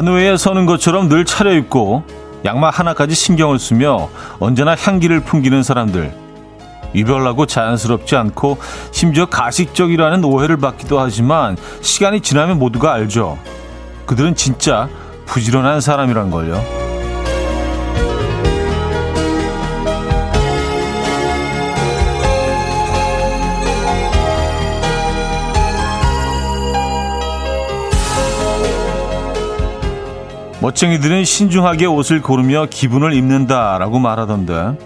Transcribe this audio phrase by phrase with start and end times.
[0.00, 2.04] 런웨이에 서는 것처럼 늘 차려입고
[2.44, 4.08] 양말 하나까지 신경을 쓰며
[4.38, 6.12] 언제나 향기를 풍기는 사람들.
[6.94, 8.56] 유별나고 자연스럽지 않고
[8.92, 13.38] 심지어 가식적이라는 오해를 받기도 하지만 시간이 지나면 모두가 알죠.
[14.06, 14.88] 그들은 진짜
[15.26, 16.79] 부지런한 사람이란 걸요.
[30.60, 34.78] 멋쟁이들은 신중하게 옷을 고르며 기분을 입는다라고 말하던데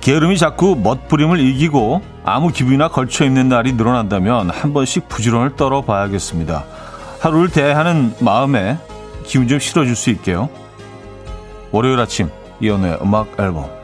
[0.00, 6.64] 게으름이 자꾸 멋부림을 이기고 아무 기분이나 걸쳐 입는 날이 늘어난다면 한 번씩 부지런을 떨어봐야겠습니다.
[7.20, 8.78] 하루를 대하는 마음에
[9.24, 10.48] 기분 좀 실어줄 수 있게요.
[11.70, 12.30] 월요일 아침
[12.60, 13.77] 이연의 음악 앨범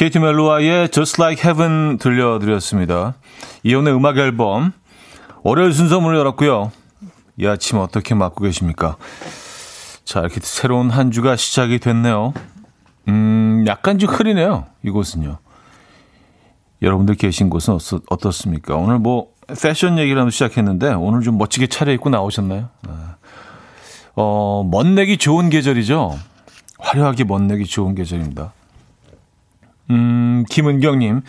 [0.00, 3.16] 케이티 멜로와의 Just Like Heaven 들려드렸습니다.
[3.64, 4.72] 이연의 음악 앨범
[5.42, 6.72] 월요일 순서 문을 열었고요.
[7.36, 8.96] 이 아침 어떻게 맞고 계십니까?
[10.06, 12.32] 자, 이렇게 새로운 한 주가 시작이 됐네요.
[13.08, 14.64] 음, 약간 좀 흐리네요.
[14.86, 15.36] 이곳은요.
[16.80, 17.76] 여러분들 계신 곳은
[18.08, 22.70] 어떻, 습니까 오늘 뭐 패션 얘기를 하면서 시작했는데 오늘 좀 멋지게 차려입고 나오셨나요?
[22.88, 22.94] 네.
[24.16, 26.18] 어, 멋내기 좋은 계절이죠.
[26.78, 28.54] 화려하게 멋내기 좋은 계절입니다.
[29.90, 31.22] 음, 김은경님.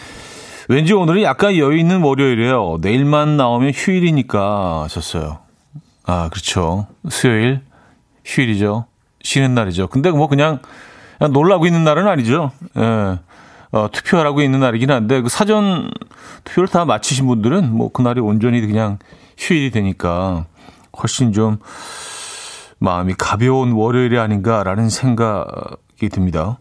[0.69, 2.77] 왠지 오늘은 약간 여유 있는 월요일이에요.
[2.81, 5.39] 내일만 나오면 휴일이니까 하셨어요.
[6.05, 6.87] 아, 그렇죠.
[7.09, 7.61] 수요일,
[8.23, 8.85] 휴일이죠.
[9.23, 9.87] 쉬는 날이죠.
[9.87, 10.59] 근데 뭐 그냥,
[11.17, 12.51] 그냥 놀라고 있는 날은 아니죠.
[12.77, 13.19] 예.
[13.73, 15.89] 어, 투표하라고 있는 날이긴 한데, 그 사전
[16.43, 18.99] 투표를 다 마치신 분들은 뭐 그날이 온전히 그냥
[19.37, 20.45] 휴일이 되니까
[21.01, 21.57] 훨씬 좀
[22.79, 26.57] 마음이 가벼운 월요일이 아닌가라는 생각이 듭니다.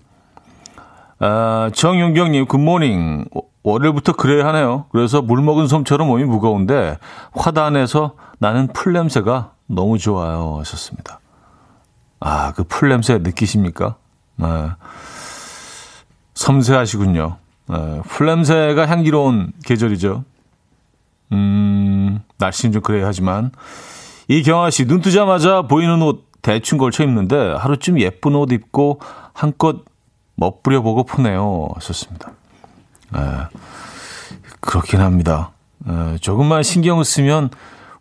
[1.21, 3.27] 아, 정윤경님, good morning.
[3.63, 4.87] 월요일부터 그래야 하네요.
[4.91, 6.97] 그래서 물 먹은 솜처럼 몸이 무거운데
[7.33, 10.57] 화단에서 나는 풀 냄새가 너무 좋아요.
[10.61, 11.21] 하셨습니다.
[12.21, 13.97] 아, 그 풀 냄새 느끼십니까?
[14.37, 14.47] 네.
[16.35, 17.37] 섬세하시군요.
[17.69, 18.01] 네.
[18.09, 20.25] 풀 냄새가 향기로운 계절이죠.
[21.33, 23.51] 음, 날씨는 좀 그래야 하지만.
[24.29, 29.01] 이경아 씨, 눈 뜨자마자 보이는 옷 대충 걸쳐 입는데 하루쯤 예쁜 옷 입고
[29.35, 29.85] 한껏
[30.41, 31.69] 멋부려 보고 푸네요.
[31.75, 32.33] 하셨습니다.
[33.13, 33.21] 네.
[34.61, 35.51] 그렇긴 합니다.
[35.79, 36.17] 네.
[36.19, 37.51] 조금만 신경을 쓰면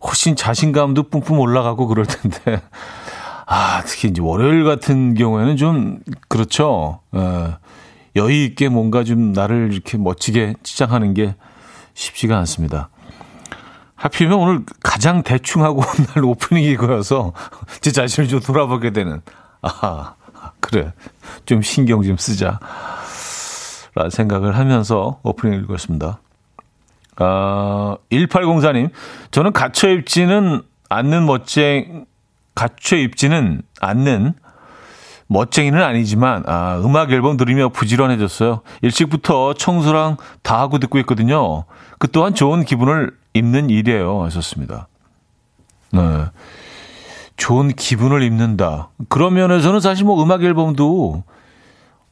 [0.02, 2.62] 훨씬 자신감도 뿜뿜 올라가고 그럴 텐데.
[3.46, 7.00] 아, 특히 이제 월요일 같은 경우에는 좀 그렇죠.
[7.14, 7.54] 에,
[8.16, 11.34] 여유 있게 뭔가 좀 나를 이렇게 멋지게 치장하는 게
[11.92, 12.88] 쉽지가 않습니다.
[13.96, 17.34] 하필이면 오늘 가장 대충 하고 온 날 오프닝이 거여서
[17.82, 19.20] 제 자신을 좀 돌아보게 되는.
[19.60, 20.14] 아,
[20.60, 20.92] 그래.
[21.46, 22.58] 좀 신경 좀 쓰자.
[23.94, 26.20] 라는 생각을 하면서 오프닝을 읽었습니다.
[27.16, 28.90] 아, 1804님,
[29.30, 32.06] 저는 갇혀 입지는 않는 멋쟁,
[32.54, 34.34] 갇혀 입지는 않는
[35.26, 38.62] 멋쟁이는 아니지만, 아, 음악 앨범 들으며 부지런해졌어요.
[38.82, 41.64] 일찍부터 청소랑 다 하고 듣고 있거든요.
[41.98, 44.24] 그 또한 좋은 기분을 입는 일이에요.
[44.24, 44.88] 하셨습니다.
[45.92, 46.26] 네.
[47.40, 48.90] 좋은 기분을 입는다.
[49.08, 51.24] 그런 면에서는 사실 뭐 음악 앨범도,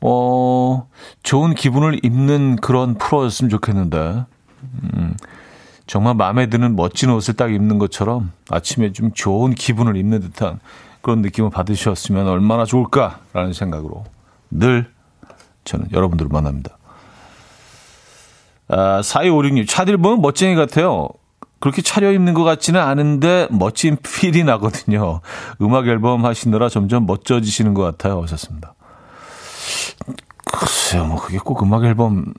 [0.01, 0.89] 어,
[1.23, 4.25] 좋은 기분을 입는 그런 프로였으면 좋겠는데.
[4.95, 5.15] 음,
[5.87, 10.61] 정말 마음에 드는 멋진 옷을 딱 입는 것처럼 아침에 좀 좋은 기분을 입는 듯한
[11.03, 14.05] 그런 느낌을 받으셨으면 얼마나 좋을까라는 생각으로
[14.51, 14.91] 늘
[15.65, 16.79] 저는 여러분들을 만납니다.
[18.69, 21.09] 아, 4256님, 차들 보면 멋쟁이 같아요.
[21.61, 25.21] 그렇게 차려입는 것 같지는 않은데 멋진 필이 나거든요.
[25.61, 28.23] 음악 앨범 하시느라 점점 멋져지시는 것 같아요.
[28.23, 28.75] 하셨습니다.
[30.45, 32.33] 글쎄요, 뭐 그게 꼭 음악 앨범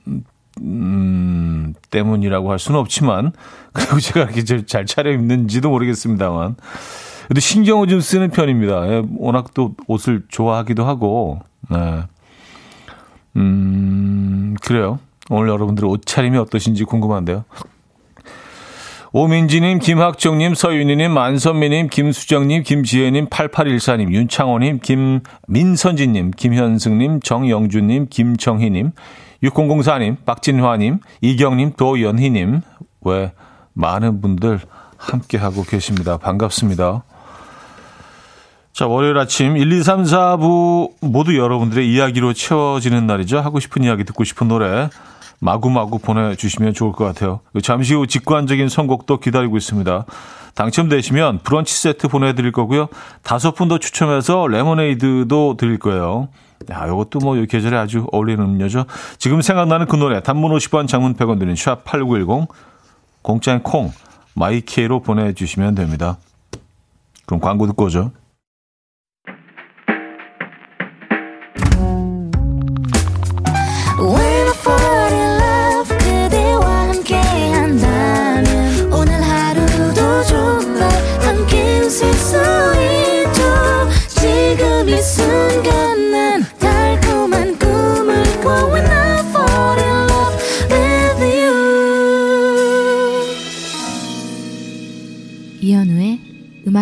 [0.60, 3.32] 음, 때문이라고 할 수는 없지만,
[3.72, 6.56] 그리고 제가 이렇게 잘 차려입는지도 모르겠습니다만.
[7.28, 8.88] 근데 신경을 좀 쓰는 편입니다.
[8.88, 11.40] 예, 워낙 또 옷을 좋아하기도 하고,
[11.70, 12.02] 네.
[13.36, 14.98] 음, 그래요.
[15.30, 17.44] 오늘 여러분들 옷차림이 어떠신지 궁금한데요.
[19.12, 28.92] 오민지님, 김학정님, 서윤희님, 만선미님, 김수정님, 김지혜님, 8814님, 윤창호님, 김민선지님, 김현승님, 정영준님, 김정희님,
[29.42, 32.60] 6004님, 박진화님, 이경님, 도연희님,
[33.00, 33.32] 왜
[33.72, 34.60] 많은 분들
[34.96, 36.16] 함께하고 계십니다.
[36.16, 37.02] 반갑습니다.
[38.72, 43.40] 자, 월요일 아침 1, 2, 3, 4부 모두 여러분들의 이야기로 채워지는 날이죠.
[43.40, 44.88] 하고 싶은 이야기, 듣고 싶은 노래
[45.40, 47.40] 마구마구 보내주시면 좋을 것 같아요.
[47.62, 50.04] 잠시 후 직관적인 선곡도 기다리고 있습니다.
[50.54, 52.88] 당첨되시면 브런치 세트 보내드릴 거고요.
[53.22, 56.28] 다섯 분 더 추첨해서 레모네이드도 드릴 거예요.
[56.70, 58.84] 야, 이것도 뭐, 이 계절에 아주 어울리는 음료죠.
[59.16, 62.48] 지금 생각나는 그 노래, 단문 50원, 장문 100원 드는 샵8910.
[63.22, 63.92] 공짜인 콩,
[64.34, 66.18] 마이케이로 보내주시면 됩니다.
[67.24, 68.10] 그럼 광고 듣고 오죠.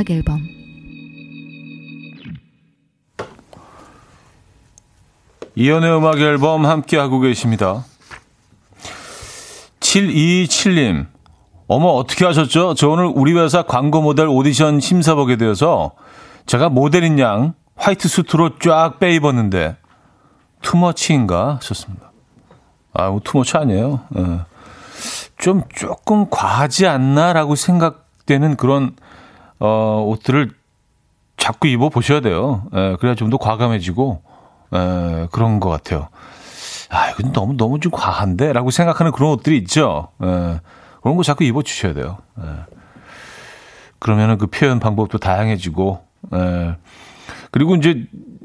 [0.08, 0.49] 음악 앨범
[5.55, 7.84] 이연의 음악 앨범 함께 하고 계십니다.
[9.81, 11.06] 727님,
[11.66, 12.75] 어머, 어떻게 하셨죠?
[12.75, 15.93] 저 오늘 우리 회사 광고 모델 오디션 심사 보게 되어서
[16.46, 19.76] 제가 모델인 양 화이트 수트로 쫙 빼입었는데
[20.62, 22.12] 투머치인가 하셨습니다.
[22.93, 24.00] 아, 뭐 투머치 아니에요.
[24.16, 24.40] 예.
[25.38, 28.94] 좀 조금 과하지 않나라고 생각되는 그런
[29.60, 30.50] 어, 옷들을
[31.37, 32.64] 자꾸 입어 보셔야 돼요.
[32.75, 34.22] 예, 그래야 좀 더 과감해지고
[34.75, 36.08] 예, 그런 것 같아요.
[36.90, 40.08] 아, 이건 너무 너무 좀 과한데라고 생각하는 그런 옷들이 있죠.
[40.22, 40.60] 예,
[41.02, 42.19] 그런 거 자꾸 입어 주셔야 돼요.
[42.40, 42.44] 예.
[43.99, 46.00] 그러면은 그 표현 방법도 다양해지고
[46.34, 46.76] 예.
[47.50, 48.05] 그리고 이제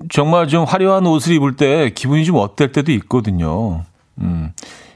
[0.09, 3.83] 정말 좀 화려한 옷을 입을 때 기분이 좀 어떨 때도 있거든요.
[4.19, 4.51] 음,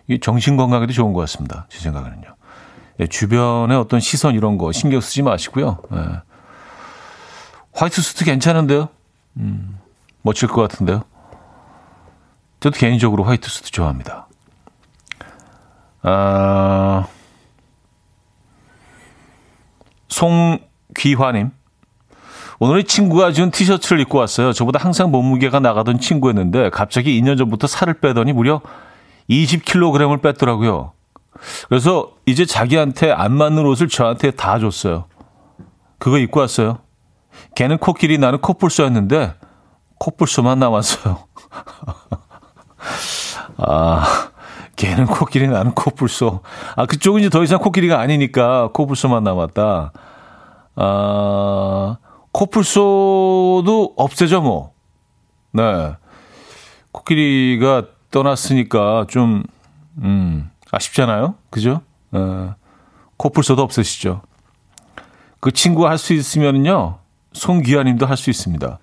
[0.08, 1.66] 이 정신 건강에도 좋은 것 같습니다.
[1.70, 2.36] 제 생각에는요.
[3.00, 5.78] 예, 주변의 어떤 시선 이런 거 신경 쓰지 마시고요.
[5.94, 6.22] 예.
[7.74, 8.90] 화이트 수트 괜찮은데요?
[9.38, 9.78] 음,
[10.24, 11.04] 멋질 것 같은데요?
[12.60, 14.28] 저도 개인적으로 화이트 수트 좋아합니다.
[16.02, 17.06] 아,
[20.08, 21.52] 송귀화님.
[22.60, 24.52] 오늘 친구가 준 티셔츠를 입고 왔어요.
[24.52, 28.62] 저보다 항상 몸무게가 나가던 친구였는데 갑자기 2년 전부터 살을 빼더니 무려
[29.30, 30.94] 20kg을 뺐더라고요.
[31.70, 35.06] 그래서 이제 자기한테 안 맞는 옷을 저한테 다 줬어요.
[36.00, 36.80] 그거 입고 왔어요.
[37.56, 39.36] 걔는 코끼리 나는 코뿔소였는데
[40.00, 41.26] 코뿔소만 남았어요.
[43.58, 44.30] 아,
[44.76, 46.42] 걔는 코끼리 나는 코뿔소.
[46.76, 49.92] 아, 그쪽은 이제 더 이상 코끼리가 아니니까 코뿔소만 남았다.
[50.76, 51.98] 아,
[52.32, 54.74] 코뿔소도 없애죠, 뭐.
[55.52, 55.96] 네.
[56.92, 59.44] 코끼리가 떠났으니까 좀,
[59.98, 61.36] 음, 아쉽잖아요.
[61.50, 61.82] 그죠?
[62.12, 62.56] 어,
[63.18, 64.22] 코뿔소도 없으시죠.
[65.40, 67.00] 그 친구가 할 수 있으면요.
[67.34, 68.80] 송귀아님도 할 수 있습니다.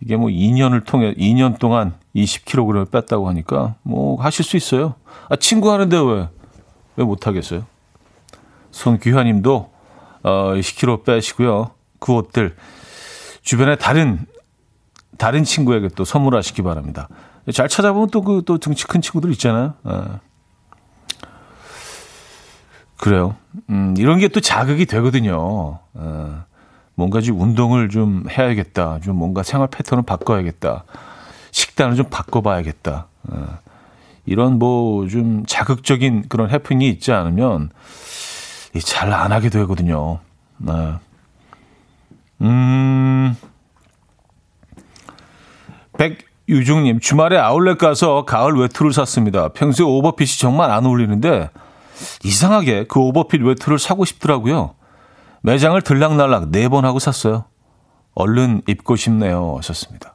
[0.00, 4.94] 이게 뭐 2년을 통해 2년 동안 20kg 뺐다고 하니까 뭐 하실 수 있어요.
[5.28, 6.28] 아 친구 하는데 왜
[6.96, 7.64] 왜 못 하겠어요?
[8.72, 9.70] 송귀화님도
[10.24, 11.70] 어 20kg 빼시고요.
[12.00, 12.56] 그 옷들
[13.42, 14.26] 주변에 다른
[15.18, 17.08] 다른 친구에게 또 선물하시기 바랍니다.
[17.52, 19.74] 잘 찾아보면 또 그또 그, 등치 큰 친구들 있잖아요.
[19.84, 20.20] 어.
[23.02, 23.34] 그래요.
[23.68, 25.36] 음, 이런 게 또 자극이 되거든요.
[25.94, 26.44] 어,
[26.94, 29.00] 뭔가 좀 운동을 좀 해야겠다.
[29.02, 30.84] 좀 뭔가 생활 패턴을 바꿔야겠다.
[31.50, 33.06] 식단을 좀 바꿔봐야겠다.
[33.24, 33.58] 어,
[34.24, 37.70] 이런 뭐 좀 자극적인 그런 해프닝이 있지 않으면
[38.84, 40.20] 잘 안 하게 되거든요.
[40.58, 40.92] 네.
[42.42, 43.36] 음,
[45.98, 49.48] 백유중님, 주말에 아울렛 가서 가을 외투를 샀습니다.
[49.48, 51.50] 평소에 오버핏이 정말 안 어울리는데
[52.24, 54.74] 이상하게 그 오버핏 외투를 사고 싶더라고요.
[55.42, 57.44] 매장을 들락날락 네 번 하고 샀어요.
[58.14, 59.56] 얼른 입고 싶네요.
[59.58, 60.14] 하셨습니다.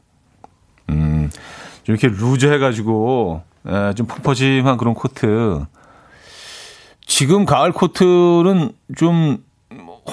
[0.89, 1.29] 음,
[1.87, 5.65] 이렇게 루즈 해가지고, 에, 예, 좀 펑퍼짐한 그런 코트.
[7.05, 9.43] 지금 가을 코트는 좀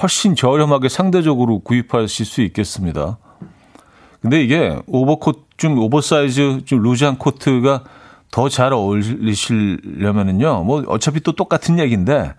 [0.01, 3.17] 훨씬 저렴하게 상대적으로 구입하실 수 있겠습니다.
[4.21, 7.83] 근데 이게 overcoat, 좀 오버사이즈, 좀 loose한 코트가
[8.31, 12.33] 더 잘 어울리시려면은요, 뭐 어차피 또 똑같은 얘기인데,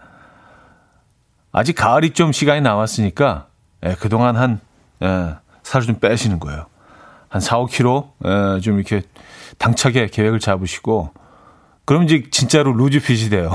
[1.53, 3.47] 아직 가을이 좀 시간이 남았으니까,
[3.87, 4.61] 예, 그동안 한,
[5.03, 6.67] 예, 살을 좀 빼시는 거예요.
[7.29, 9.03] 한 4, 5kg, 예, 좀 이렇게
[9.59, 11.13] 당차게 계획을 잡으시고,
[11.87, 13.51] 그럼 이제 진짜로 루즈핏이 돼요.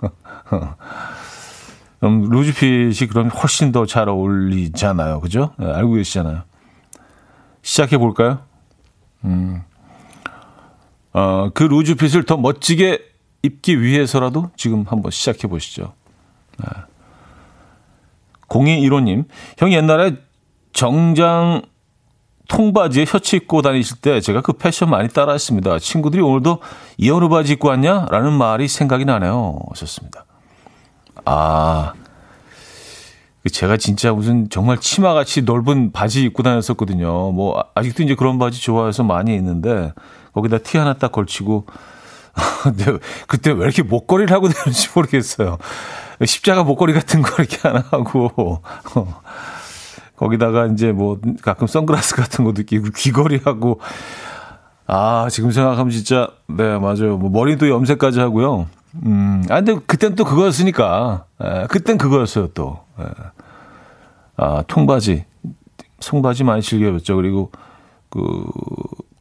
[2.00, 5.20] 그럼 루즈핏이 그럼 훨씬 더 잘 어울리잖아요.
[5.20, 5.52] 그죠?
[5.62, 6.42] 예, 알고 계시잖아요.
[7.62, 8.40] 시작해 볼까요?
[9.24, 9.62] 음.
[11.12, 13.00] 어, 그 루즈핏을 더 멋지게
[13.42, 15.94] 입기 위해서라도 지금 한번 시작해 보시죠.
[16.58, 16.66] 네.
[18.48, 19.24] 0215님,
[19.58, 20.16] 형 옛날에
[20.72, 21.62] 정장
[22.48, 25.78] 통바지에 셔츠 입고 다니실 때 제가 그 패션 많이 따라했습니다.
[25.78, 26.58] 친구들이 오늘도
[26.98, 28.06] 이어느 바지 입고 왔냐?
[28.10, 29.60] 라는 말이 생각이 나네요.
[29.70, 30.24] 하셨습니다.
[31.24, 31.92] 아,
[33.44, 37.30] 그 제가 진짜 무슨 정말 치마같이 넓은 바지 입고 다녔었거든요.
[37.30, 39.92] 뭐, 아직도 이제 그런 바지 좋아해서 많이 있는데,
[40.32, 41.66] 거기다 티 하나 딱 걸치고
[42.62, 45.58] 근데 그때 왜 이렇게 목걸이를 하고 다니는지 모르겠어요.
[46.24, 48.30] 십자가 목걸이 같은 거 이렇게 하나 하고,
[48.94, 49.20] 어.
[50.16, 53.80] 거기다가 이제 뭐 가끔 선글라스 같은 것도 끼고 귀걸이 하고,
[54.86, 57.16] 아, 지금 생각하면 진짜, 네, 맞아요.
[57.16, 58.68] 뭐 머리도 염색까지 하고요.
[59.06, 61.24] 음, 아, 근데 그땐 또 그거였으니까.
[61.40, 62.80] 에, 그땐 그거였어요, 또.
[62.98, 63.04] 에.
[64.36, 65.24] 아, 통바지.
[66.00, 67.16] 송바지 많이 즐겨봤죠.
[67.16, 67.50] 그리고
[68.10, 68.44] 그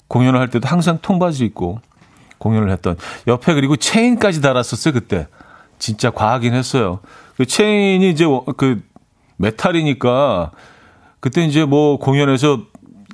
[0.09, 1.79] 공연을 할 때도 항상 통바지 입고
[2.37, 2.97] 공연을 했던
[3.27, 5.27] 옆에 그리고 체인까지 달았었어요 그때
[5.77, 6.99] 진짜 과하긴 했어요
[7.37, 8.25] 그 체인이 이제
[8.57, 8.81] 그
[9.37, 10.51] 메탈이니까
[11.21, 12.63] 그때 이제 뭐 공연에서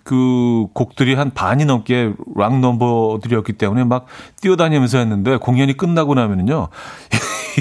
[0.04, 4.06] 그 곡들이 한 반이 넘게 락 넘버들이었기 때문에 막
[4.42, 6.70] 뛰어다니면서 했는데 공연이 끝나고 나면은요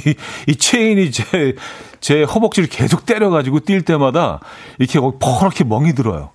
[0.07, 0.14] 이,
[0.53, 1.55] 이 체인이 제,
[2.00, 4.41] 제 허벅지를 계속 때려가지고 뛸 때마다
[4.79, 6.31] 이렇게 퍼렇게 멍이 들어요.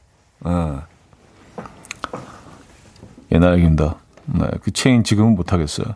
[0.48, 0.89] 예.
[3.32, 3.96] 옛날 얘기입니다.
[4.26, 5.88] 네, 그 체인 지금은 못하겠어요.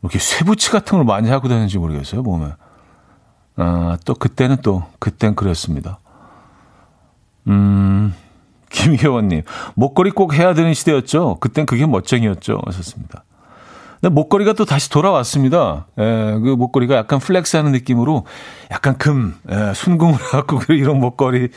[0.00, 2.52] 뭐 이렇게 쇠붙이 같은 걸 많이 하고 다니는지 모르겠어요, 몸에.
[3.56, 5.98] 아, 또 그때는 또, 그땐 그랬습니다.
[7.48, 8.14] 음,
[8.70, 9.42] 김혜원님,
[9.74, 11.36] 목걸이 꼭 해야 되는 시대였죠?
[11.40, 12.60] 그땐 그게 멋쟁이였죠?
[12.66, 13.24] 하셨습니다.
[14.00, 15.86] 근데 목걸이가 또 다시 돌아왔습니다.
[15.98, 16.02] 예,
[16.42, 18.26] 그 목걸이가 약간 flex 하는 느낌으로
[18.72, 21.50] 약간 금, 예, 순금을 갖고 이런 목걸이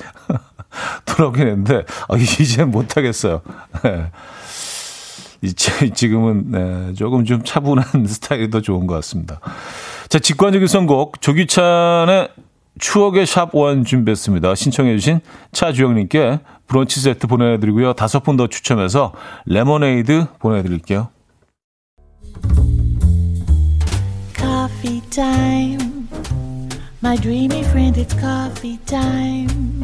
[1.05, 3.41] 돌아오긴 했는데, 아, 이제는 못하겠어요.
[3.85, 4.11] 예.
[5.93, 9.39] 지금은 네, 조금 좀 차분한 스타일이 더 좋은 것 같습니다.
[10.09, 12.29] 자, 직관적인 선곡 조규찬의
[12.79, 14.55] 추억의 샵원 준비했습니다.
[14.55, 15.19] 신청해 주신
[15.51, 17.93] 차주영님께 브런치 세트 보내드리고요.
[17.93, 19.13] 다섯 분 더 추첨해서
[19.45, 21.09] 레모네이드 보내드릴게요.
[24.35, 24.95] Coffee.
[27.01, 29.83] My dreamy friend, it's coffee time.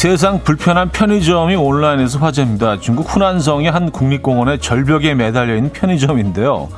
[0.00, 2.80] 세상 불편한 편의점이 온라인에서 화제입니다.
[2.80, 6.70] 중국 후난성의 한 국립공원의 절벽에 매달려 있는 편의점인데요.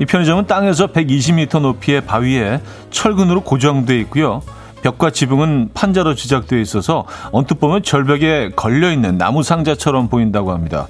[0.00, 4.42] 이 편의점은 땅에서 120m 높이의 바위에 철근으로 고정되어 있고요.
[4.82, 10.88] 벽과 지붕은 판자로 제작되어 있어서 언뜻 보면 절벽에 걸려 있는 나무 상자처럼 보인다고 합니다.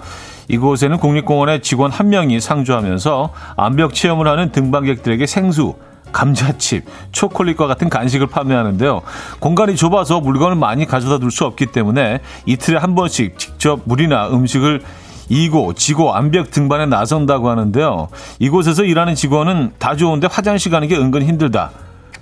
[0.48, 5.74] 이곳에는 국립공원의 직원 한 명이 상주하면서 암벽 체험을 하는 등반객들에게 생수,
[6.14, 9.02] 감자칩, 초콜릿과 같은 간식을 판매하는데요.
[9.40, 14.82] 공간이 좁아서 물건을 많이 가져다 둘 수 없기 때문에 이틀에 한 번씩 직접 물이나 음식을
[15.28, 18.08] 이고, 지고, 암벽 등반에 나선다고 하는데요.
[18.38, 21.70] 이곳에서 일하는 직원은 다 좋은데 화장실 가는 게 은근 힘들다.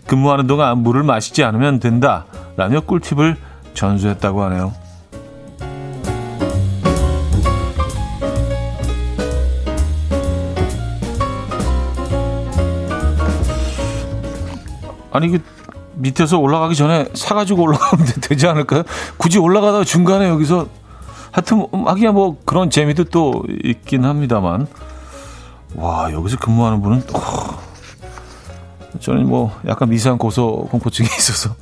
[0.07, 2.25] 근무하는 동안 물을 마시지 않으면 된다.
[2.57, 3.37] 라며 꿀팁을
[3.75, 4.82] 전수했다고 하네요.
[15.13, 15.43] 아니 그
[15.95, 18.83] 밑에서 올라가기 전에 사가지고 올라가면 되지 않을까요?
[19.17, 20.67] 굳이 올라가다가 중간에 여기서
[21.31, 24.67] 하여튼 하기야 뭐 그런 재미도 또 있긴 합니다만
[25.75, 27.21] 와 여기서 근무하는 분은 또
[29.01, 31.55] 저는 뭐 약간 미세한 고소 공포증이 있어서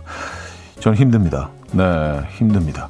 [0.80, 1.50] 저는 힘듭니다.
[1.72, 2.88] 네 힘듭니다.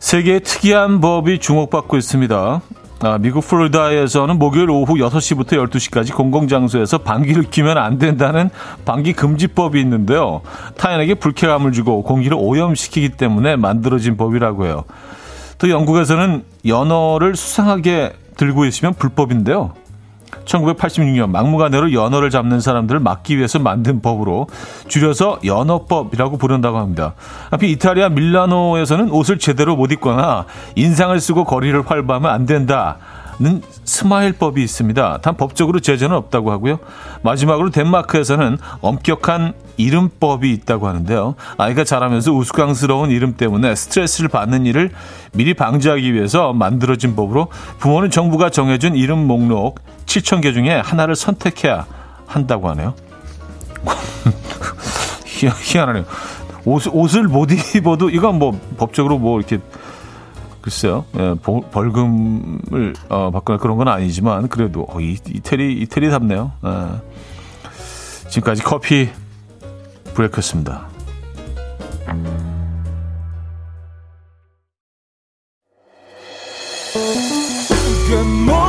[0.00, 2.60] 세계의 특이한 법이 주목받고 있습니다.
[3.02, 8.50] 아, 미국 플로리다에서는 목요일 오후 6시부터 12시까지 공공장소에서 방귀를 뀌면 안 된다는
[8.84, 10.42] 방귀 금지법이 있는데요.
[10.76, 14.84] 타인에게 불쾌감을 주고 공기를 오염시키기 때문에 만들어진 법이라고 해요.
[15.56, 19.72] 또 영국에서는 연어를 수상하게 들고 있으면 불법인데요.
[20.44, 24.48] 1986년 막무가내로 연어를 잡는 사람들을 막기 위해서 만든 법으로
[24.88, 27.14] 줄여서 연어법이라고 부른다고 합니다.
[27.50, 30.46] 한편 이탈리아 밀라노에서는 옷을 제대로 못 입거나
[30.76, 32.98] 인상을 쓰고 거리를 활보하면 안 된다.
[33.40, 35.20] 는 스마일법이 있습니다.
[35.22, 36.78] 단 법적으로 제재는 없다고 하고요.
[37.22, 41.36] 마지막으로 덴마크에서는 엄격한 이름법이 있다고 하는데요.
[41.56, 44.90] 아이가 자라면서 우스꽝스러운 이름 때문에 스트레스를 받는 일을
[45.32, 51.86] 미리 방지하기 위해서 만들어진 법으로 부모는 정부가 정해준 이름 목록 7천 개 중에 하나를 선택해야
[52.26, 52.94] 한다고 하네요.
[55.24, 56.04] 희한하네요.
[56.66, 59.60] 옷, 옷을 못 입어도 이건 뭐 법적으로 뭐 이렇게
[60.60, 61.34] 글쎄요, 예,
[61.70, 66.52] 벌금을 어, 받거나 그런 건 아니지만 그래도 어, 이, 이태리 이태리답네요.
[66.64, 68.28] 예.
[68.28, 69.08] 지금까지 커피
[70.14, 70.88] 브레이크였습니다.
[78.46, 78.59] 노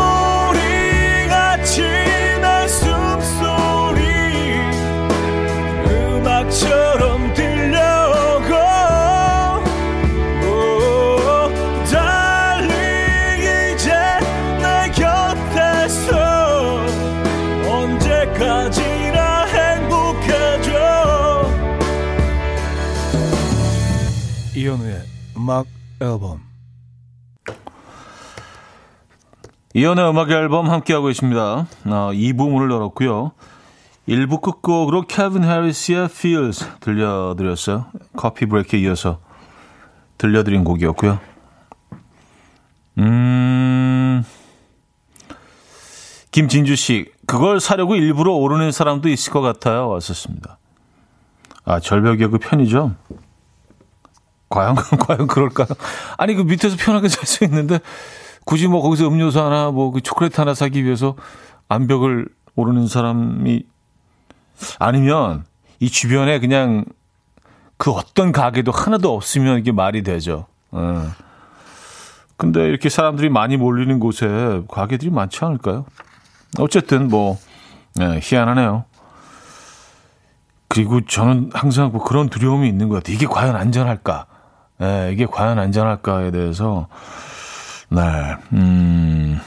[25.52, 25.66] 음악
[26.00, 26.40] 앨범
[29.74, 31.42] 이연의 음악 앨범 함께하고 있습니다.
[31.42, 31.68] 아,
[32.14, 33.34] 2부 문을 열었고요.
[34.08, 37.88] 1부 끝곡으로 케빈 해리스의 Feels 들려드렸어요.
[38.16, 39.20] 커피 브레이크에 이어서
[40.18, 41.20] 들려드린 곡이었고요.
[43.00, 44.24] 음,
[46.32, 49.90] 김진주 씨, 그걸 사려고 일부러 오르는 사람도 있을 것 같아요.
[49.90, 50.60] 왔었습니다.
[51.66, 52.96] 아, 절벽의 그 편이죠?
[54.52, 55.68] 과연, 과연 그럴까요?
[56.18, 57.80] 아니, 그 밑에서 편하게 잘수 있는데,
[58.46, 61.16] 굳이 뭐 거기서 음료수 하나 뭐 그 초콜릿 하나 사기 위해서
[61.70, 63.64] 암벽을 오르는 사람이
[64.80, 65.46] 아니면
[65.80, 66.86] 이 주변에 그냥
[67.78, 70.46] 그 어떤 가게도 하나도 없으면 이게 말이 되죠.
[70.72, 71.12] 어.
[72.38, 75.86] 근데 이렇게 사람들이 많이 몰리는 곳에 가게들이 많지 않을까요?
[76.60, 77.38] 어쨌든 뭐
[77.96, 78.86] 네, 희한하네요.
[80.68, 83.16] 그리고 저는 항상 뭐 그런 두려움이 있는 것 같아요.
[83.16, 84.26] 이게 과연 안전할까?
[84.82, 86.88] 네, 이게 과연 안전할까에 대해서
[87.90, 88.02] 네,
[88.54, 89.40] 음,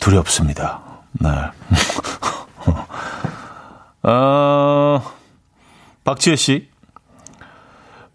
[0.00, 0.80] 두렵습니다.
[1.12, 1.30] 네.
[4.10, 5.02] 어,
[6.02, 6.68] 박지혜 씨.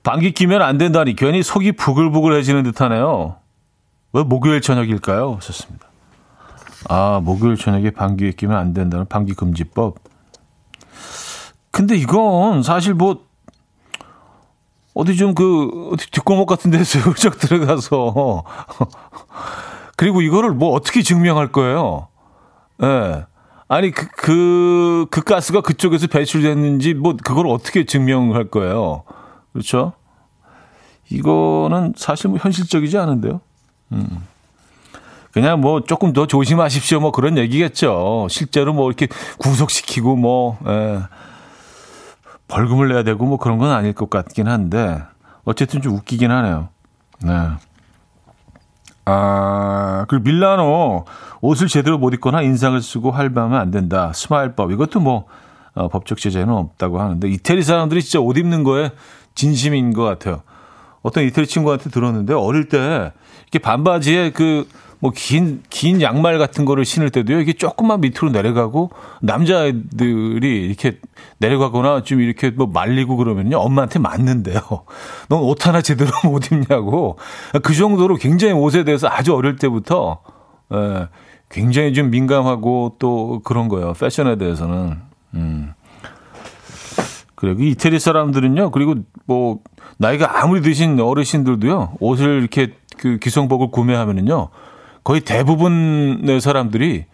[0.03, 3.38] 방귀 끼면 안 된다니 괜히 속이 부글부글해지는 듯하네요.
[4.12, 5.39] 왜 목요일 저녁일까요?
[5.42, 5.88] 썼습니다.
[6.89, 9.96] 아, 목요일 저녁에 방귀에 끼면 안 된다는 방귀 금지법.
[11.72, 13.25] 근데 이건 사실 뭐
[14.93, 18.43] 어디 좀 그, 어디 뒷골목 같은 데서 훌쩍 들어가서.
[19.95, 22.08] 그리고 이거를 뭐 어떻게 증명할 거예요?
[22.82, 22.86] 예.
[22.86, 23.25] 네.
[23.67, 29.03] 아니, 그, 그, 그 가스가 그쪽에서 배출됐는지 뭐 그걸 어떻게 증명할 거예요?
[29.51, 29.93] 그렇죠?
[31.10, 33.41] 이거는 사실 뭐 현실적이지 않은데요.
[33.93, 34.27] 음.
[35.32, 36.99] 그냥 뭐 조금 더 조심하십시오.
[36.99, 38.27] 뭐 그런 얘기겠죠.
[38.29, 39.08] 실제로 뭐 이렇게
[39.39, 40.99] 구속시키고 뭐, 예.
[42.54, 45.02] 벌금을 내야 되고 뭐 그런 건 아닐 것 같긴 한데
[45.44, 46.70] 어쨌든 좀 웃기긴 하네요.
[47.24, 47.50] 네.
[49.06, 51.06] 아, 그리고 밀라노
[51.42, 54.12] 옷을 제대로 못 입거나 인상을 쓰고 활보하면 안 된다.
[54.13, 55.26] 스마일법 이것도 뭐
[55.74, 58.92] 어, 법적 제재는 없다고 하는데 이태리 사람들이 진짜 옷 입는 거에
[59.34, 60.44] 진심인 것 같아요.
[61.02, 63.12] 어떤 이태리 친구한테 들었는데 어릴 때
[63.42, 64.68] 이렇게 반바지에 그
[65.04, 68.89] 뭐 긴, 긴 양말 같은 거를 신을 때도요, 이게 조금만 밑으로 내려가고,
[69.22, 70.98] 남자들이 이렇게
[71.39, 74.62] 내려가거나 좀 이렇게 뭐 말리고 그러면요, 엄마한테 맞는데요.
[75.28, 77.18] 넌 옷 하나 제대로 못 입냐고.
[77.63, 80.22] 그 정도로 굉장히 옷에 대해서 아주 어릴 때부터,
[80.74, 81.10] 예,
[81.50, 83.92] 굉장히 좀 민감하고 또 그런 거예요.
[83.92, 85.02] 패션에 대해서는.
[85.34, 85.74] 음.
[87.36, 89.60] 그리고 이태리 사람들은요, 그리고 뭐,
[89.98, 94.48] 나이가 아무리 드신 어르신들도요, 옷을 이렇게 그 기성복을 구매하면은요,
[95.04, 97.06] 거의 대부분의 사람들이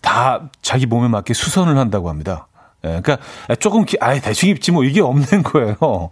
[0.00, 2.46] 다 자기 몸에 맞게 수선을 한다고 합니다.
[2.84, 3.18] 예, 그러니까
[3.60, 5.76] 조금 아예 대충 입지 뭐 이게 없는 거예요.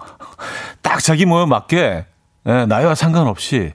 [0.82, 2.06] 딱 자기 몸에 맞게
[2.46, 3.72] 예, 나이와 상관없이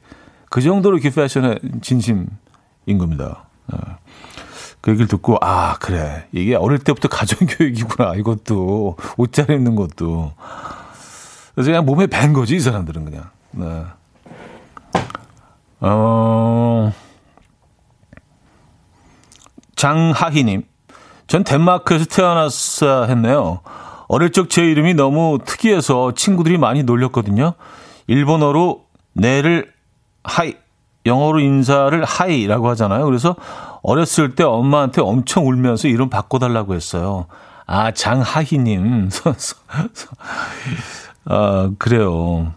[0.50, 2.28] 그 정도로 이렇게 패션에 진심인
[2.98, 3.46] 겁니다.
[3.74, 3.78] 예.
[4.82, 10.34] 그 얘기를 듣고 아 그래 이게 어릴 때부터 가정 교육이구나 이것도 옷 잘 입는 것도
[11.56, 13.30] 그래서 그냥 몸에 밴 거지 이 사람들은 그냥.
[13.52, 13.84] 네.
[15.80, 16.94] 어.
[19.76, 20.64] 장하희님,
[21.28, 23.62] 전 덴마크에서 태어났어야 했네요.
[24.08, 27.54] 어릴 적 제 이름이 너무 특이해서 친구들이 많이 놀렸거든요.
[28.08, 29.72] 일본어로 네를
[30.24, 30.56] はい,
[31.06, 33.06] 영어로 인사를 hi라고 하잖아요.
[33.06, 33.36] 그래서
[33.82, 37.28] 어렸을 때 엄마한테 엄청 울면서 이름 바꿔달라고 했어요.
[37.68, 39.10] 아, 장하희님.
[41.26, 42.54] 아, 그래요.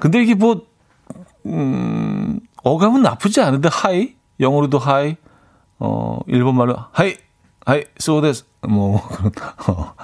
[0.00, 0.62] 근데 이게 뭐,
[1.46, 4.14] 음, 어감은 나쁘지 않은데, 하이?
[4.40, 5.16] 영어로도 hi?
[5.84, 7.16] 어, 일본 말로 は
[7.66, 9.32] い はい そうです 뭐 그런
[9.68, 9.94] 어.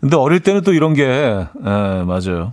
[0.00, 2.52] 근데 어릴 때는 또 이런 게 에, 예, 맞아요.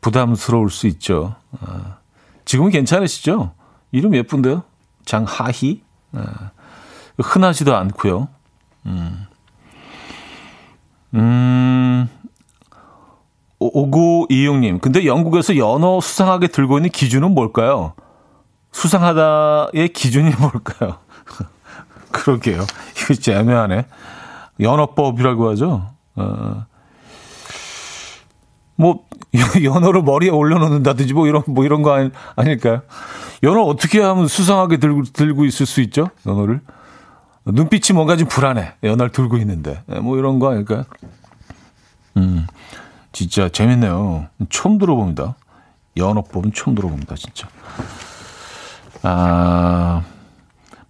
[0.00, 1.34] 부담스러울 수 있죠.
[1.52, 1.96] 어.
[2.44, 3.52] 지금은 괜찮으시죠?
[3.92, 4.64] 이름 예쁜데요?
[5.04, 5.82] 장하희.
[6.16, 6.22] 에, 예.
[7.18, 8.28] 흔하지도 않고요.
[8.86, 9.26] 음.
[11.14, 12.08] 음.
[13.60, 14.80] 오구이용님.
[14.80, 17.92] 근데 영국에서 연어 수상하게 들고 있는 기준은 뭘까요?
[18.72, 20.98] 수상하다의 기준이 뭘까요?
[22.12, 22.66] 그러게요.
[22.96, 23.86] 이거 진짜 애매하네.
[24.60, 25.90] 연어법이라고 하죠.
[26.16, 26.66] 어.
[28.76, 29.04] 뭐,
[29.62, 32.82] 연어를 머리에 올려놓는다든지 뭐 이런, 뭐 이런 거 아니, 아닐까요?
[33.42, 36.08] 연어 어떻게 하면 수상하게 들고, 들고 있을 수 있죠?
[36.26, 36.60] 연어를.
[37.46, 38.74] 눈빛이 뭔가 좀 불안해.
[38.82, 39.82] 연어를 들고 있는데.
[40.02, 40.84] 뭐 이런 거 아닐까요?
[43.12, 44.28] 진짜 재밌네요.
[44.50, 45.34] 처음 들어봅니다.
[45.96, 47.48] 연어법은 처음 들어봅니다, 진짜.
[49.02, 50.02] 아,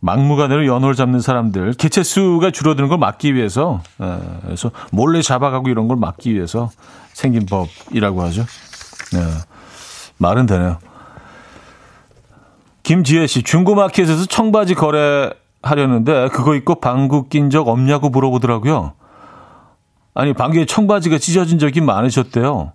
[0.01, 5.99] 막무가내로 연어를 잡는 사람들, 개체수가 줄어드는 걸 막기 위해서, 에, 그래서 몰래 잡아가고 이런 걸
[5.99, 6.71] 막기 위해서
[7.13, 8.43] 생긴 법이라고 하죠.
[9.13, 9.21] 네,
[10.17, 10.79] 말은 되네요.
[12.83, 18.95] 김지혜 씨, 중고마켓에서 청바지 거래하려는데 그거 입고 방구 낀 적 없냐고 물어보더라고요.
[20.15, 22.73] 아니, 방귀에 청바지가 찢어진 적이 많으셨대요.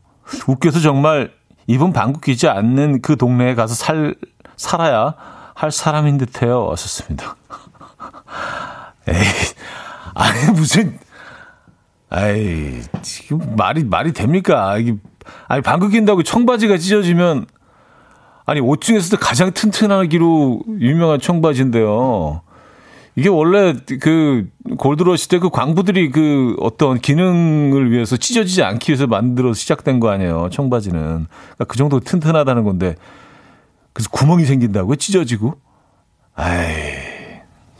[0.48, 1.32] 웃겨서 정말
[1.68, 4.16] 이분 방구 끼지 않는 그 동네에 가서 살,
[4.56, 5.16] 살아야
[5.56, 6.66] 할 사람인 듯해요.
[6.66, 7.36] 왔었습니다.
[9.08, 9.16] 에이,
[10.14, 11.00] 아니, 무슨,
[12.14, 14.78] 에이, 지금 말이, 말이 됩니까?
[14.78, 14.96] 이게,
[15.48, 17.46] 아니, 방구 낀다고 청바지가 찢어지면,
[18.46, 22.42] 아니, 옷 중에서도 가장 튼튼하기로 유명한 청바지인데요.
[23.16, 29.54] 이게 원래 그 골드러시 때 그 광부들이 그 어떤 기능을 위해서 찢어지지 않기 위해서 만들어
[29.54, 30.50] 시작된 거 아니에요.
[30.52, 31.00] 청바지는.
[31.00, 32.96] 그러니까 그 정도 튼튼하다는 건데.
[33.96, 34.98] 그래서 구멍이 생긴다고요?
[34.98, 35.56] 찢어지고?
[36.36, 36.66] 아이.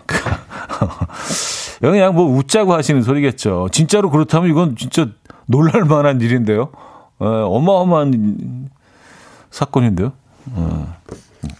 [1.82, 3.68] 그냥 뭐 웃자고 하시는 소리겠죠.
[3.74, 5.08] 진짜로 그렇다면 이건 진짜
[5.46, 6.72] 놀랄 만한 일인데요.
[7.22, 8.70] 에, 어마어마한
[9.52, 10.14] 사건인데요.
[10.52, 10.96] 어.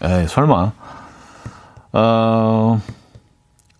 [0.02, 0.72] 에이, 설마.
[1.92, 2.80] 어,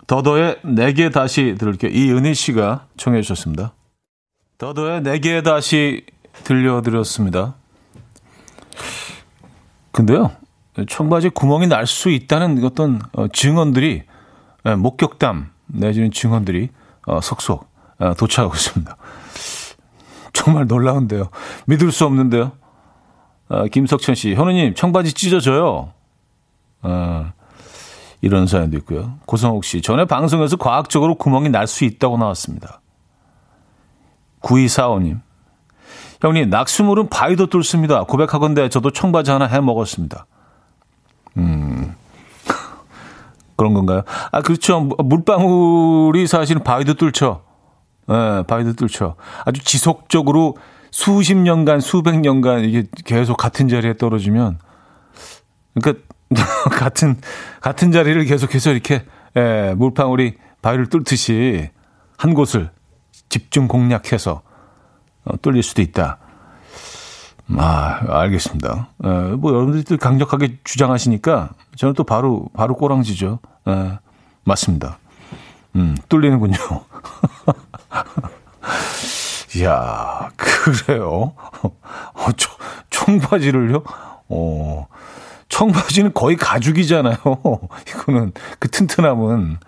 [0.07, 1.91] 더더의 내게 다시 들을게요.
[1.91, 3.73] 이은희 씨가 청해 주셨습니다.
[4.59, 6.05] 더더의 내게 다시
[6.45, 7.55] 들려드렸습니다.
[9.91, 10.33] 근데요,
[10.85, 14.03] 청바지 구멍이 날 수 있다는 어떤 어, 증언들이
[14.67, 16.71] 예, 목격담 내지는 증언들이
[17.07, 18.97] 어, 속속 어, 도착하고 있습니다.
[20.33, 21.31] 정말 놀라운데요.
[21.67, 22.53] 믿을 수 없는데요.
[23.73, 25.93] 김석천 씨, 현우님 청바지 찢어져요.
[28.21, 29.15] 이런 사연도 있고요.
[29.25, 32.81] 고성욱 씨, 전에 방송에서 과학적으로 구멍이 날 수 있다고 나왔습니다.
[34.43, 35.21] 9245님,
[36.21, 38.03] 형님, 낙수물은 바위도 뚫습니다.
[38.05, 40.27] 고백하건대 저도 청바지 하나 해 먹었습니다.
[41.37, 41.95] 음,
[43.57, 44.03] 그런 건가요?
[44.33, 44.81] 아, 그렇죠.
[44.81, 47.43] 물방울이 사실은 바위도 뚫죠.
[48.09, 49.17] 예, 네, 바위도 뚫죠.
[49.45, 50.57] 아주 지속적으로
[50.91, 54.59] 수십 년간, 수백 년간 이게 계속 같은 자리에 떨어지면,
[55.75, 56.05] 그러니까
[56.71, 57.17] 같은
[57.61, 59.05] 같은 자리를 계속해서 이렇게
[59.37, 61.71] 예, 물방울이 바위를 뚫듯이
[62.17, 62.71] 한 곳을
[63.29, 64.43] 집중 공략해서
[65.25, 66.19] 어, 뚫릴 수도 있다.
[67.55, 68.89] 아, 알겠습니다.
[69.05, 73.39] 예, 뭐 여러분들이 강력하게 주장하시니까 저는 또 바로 바로 꼬랑지죠.
[73.69, 73.99] 예,
[74.45, 74.99] 맞습니다.
[75.77, 76.57] 음, 뚫리는군요.
[79.57, 81.35] 이야, 그래요?
[81.63, 82.27] 어,
[82.91, 83.83] 총바지를요?
[84.29, 84.87] 어,
[85.49, 87.17] 청바지는 거의 가죽이잖아요.
[87.89, 89.59] 이거는 그 튼튼함은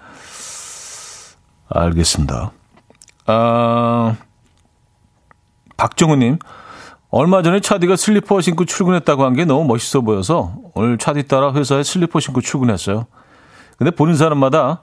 [1.71, 2.51] 알겠습니다.
[3.27, 4.17] 아,
[5.77, 6.39] 박정우님,
[7.11, 11.83] 얼마 전에 차디가 슬리퍼 신고 출근했다고 한 게 너무 멋있어 보여서 오늘 차디 따라 회사에
[11.83, 13.07] 슬리퍼 신고 출근했어요.
[13.79, 14.83] 근데 보는 사람마다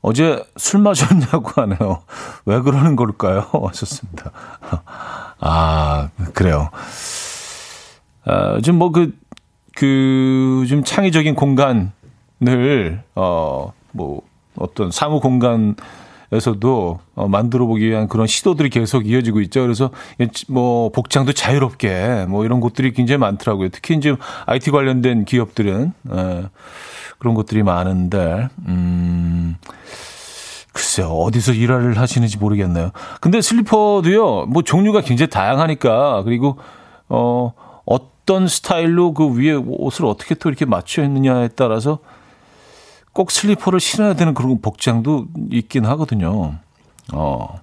[0.00, 2.02] 어제 술 마셨냐고 하네요.
[2.46, 3.46] 왜 그러는 걸까요?
[3.68, 4.30] 하셨습니다.
[5.40, 6.70] 아, 그래요.
[8.24, 9.12] 아, 지금 뭐 그,
[9.74, 14.22] 그, 좀 창의적인 공간을, 어, 뭐,
[14.56, 15.74] 어떤 사무 공간
[16.30, 19.62] 에서도 어, 만들어 보기 위한 그런 시도들이 계속 이어지고 있죠.
[19.62, 19.90] 그래서
[20.48, 23.70] 뭐 복장도 자유롭게 뭐 이런 곳들이 굉장히 많더라고요.
[23.70, 24.14] 특히 이제
[24.46, 26.44] IT 관련된 기업들은 에,
[27.18, 29.56] 그런 것들이 많은데, 음,
[30.72, 32.92] 글쎄요, 어디서 일화를 하시는지 모르겠네요.
[33.20, 36.58] 근데 슬리퍼도요, 뭐 종류가 굉장히 다양하니까, 그리고,
[37.08, 37.52] 어,
[37.84, 41.98] 어떤 스타일로 그 위에 옷을 어떻게 또 이렇게 맞춰 있느냐에 따라서
[43.18, 46.54] 꼭 슬리퍼를 신어야 되는 그런 복장도 있긴 하거든요.
[47.12, 47.60] 어,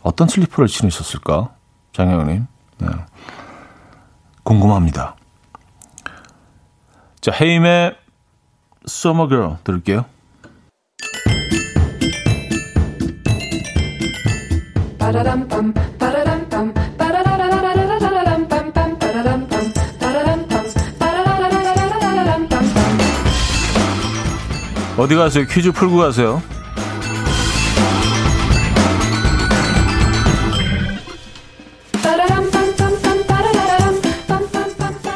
[0.00, 1.50] 어떤 슬리퍼를 신으셨을까?
[1.92, 2.46] 장영님.
[2.78, 2.88] 네.
[4.44, 5.14] 궁금합니다.
[7.20, 7.98] 자, 헤임의
[8.86, 10.06] Summer 들을게요.
[24.98, 25.46] 어디 가세요?
[25.48, 26.42] 퀴즈 풀고 가세요.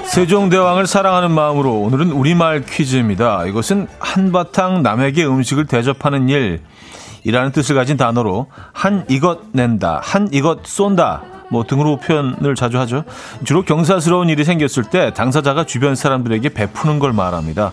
[0.04, 3.46] 세종대왕을 사랑하는 마음으로 오늘은 우리말 퀴즈입니다.
[3.46, 11.22] 이것은 한바탕 남에게 음식을 대접하는 일이라는 뜻을 가진 단어로 한 이것 낸다, 한 이것 쏜다
[11.50, 13.04] 뭐 등으로 표현을 자주 하죠.
[13.44, 17.72] 주로 경사스러운 일이 생겼을 때 당사자가 주변 사람들에게 베푸는 걸 말합니다.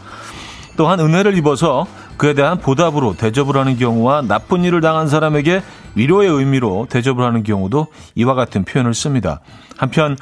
[0.79, 5.61] 또한 은혜를 입어서 그에 대한 보답으로 대접을 하는 경우와 나쁜 일을 당한 사람에게
[5.95, 9.41] 위로의 의미로 대접을 하는 경우도 이와 같은 표현을 씁니다.
[9.75, 10.15] 한편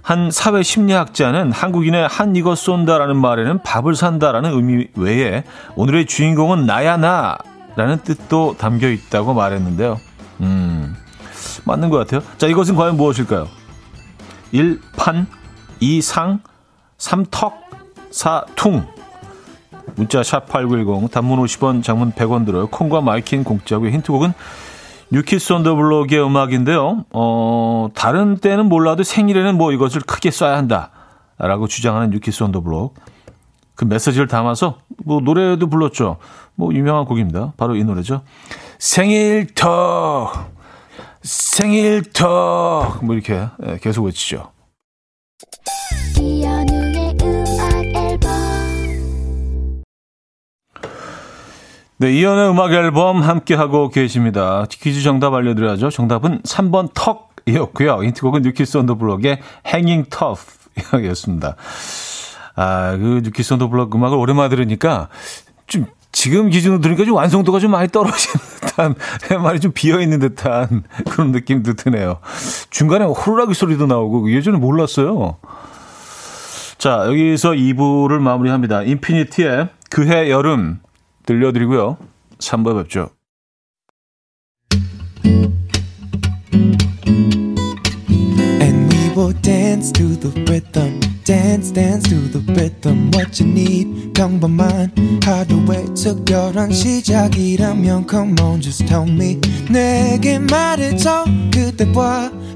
[0.00, 5.44] 한 사회 심리학자는 한국인의 한 이거 쏜다라는 말에는 밥을 산다라는 의미 외에
[5.76, 9.98] 오늘의 주인공은 나야 나라는 뜻도 담겨 있다고 말했는데요.
[10.40, 10.96] 음,
[11.64, 12.22] 맞는 것 같아요.
[12.38, 13.48] 자, 이것은 과연 무엇일까요?
[14.52, 14.80] 1.
[14.96, 15.26] 판
[15.80, 16.00] 2.
[16.00, 16.40] 상
[16.96, 17.26] 3.
[17.30, 17.52] 턱
[18.10, 18.46] 4.
[18.56, 18.86] 퉁
[19.96, 22.66] 문자 샵 8910 단문 50원 장문 100원 들어요.
[22.68, 23.90] 콩과 마이K는 공짜고요.
[23.90, 24.32] 힌트곡은
[25.12, 27.04] New Kids on the Block의 음악인데요.
[27.12, 30.90] 어, 다른 때는 몰라도 생일에는 뭐 이것을 크게 써야 한다.
[31.38, 32.94] 라고 주장하는 New Kids on the Block.
[33.74, 36.18] 그 메시지를 담아서 뭐 노래도 불렀죠.
[36.54, 37.54] 뭐 유명한 곡입니다.
[37.56, 38.22] 바로 이 노래죠.
[38.78, 40.32] 생일 턱!
[41.22, 43.02] 생일 턱!
[43.02, 44.50] 뭐 이렇게 예, 계속 외치죠.
[52.00, 54.64] 네, 이현우의 음악 앨범 함께하고 계십니다.
[54.70, 55.90] 퀴즈 정답 알려드려야죠.
[55.90, 58.02] 정답은 3번 턱이었고요.
[58.02, 61.56] 힌트곡은 뉴키스 언더 블록의 행잉 터프이었습니다.
[62.56, 65.08] 아, 그 New Kids on the Block 음악을 오랜만에 들으니까
[65.66, 68.94] 좀 지금 기준으로 들으니까 좀 완성도가 좀 많이 떨어지는 듯한,
[69.42, 72.20] 말이 좀 비어있는 듯한 그런 느낌도 드네요.
[72.70, 75.36] 중간에 호루라기 소리도 나오고 예전에 몰랐어요.
[76.78, 78.84] 자, 여기서 2부를 마무리합니다.
[78.84, 80.80] 인피니티의 그해 여름
[81.26, 81.98] 들려드리고요.
[82.38, 83.10] 3부 뵙죠.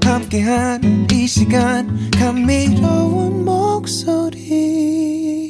[0.03, 2.09] 함께한 이 시간.
[2.11, 5.44] 감미로운 목소리.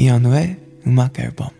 [0.00, 1.50] 이현우의 음악 앨범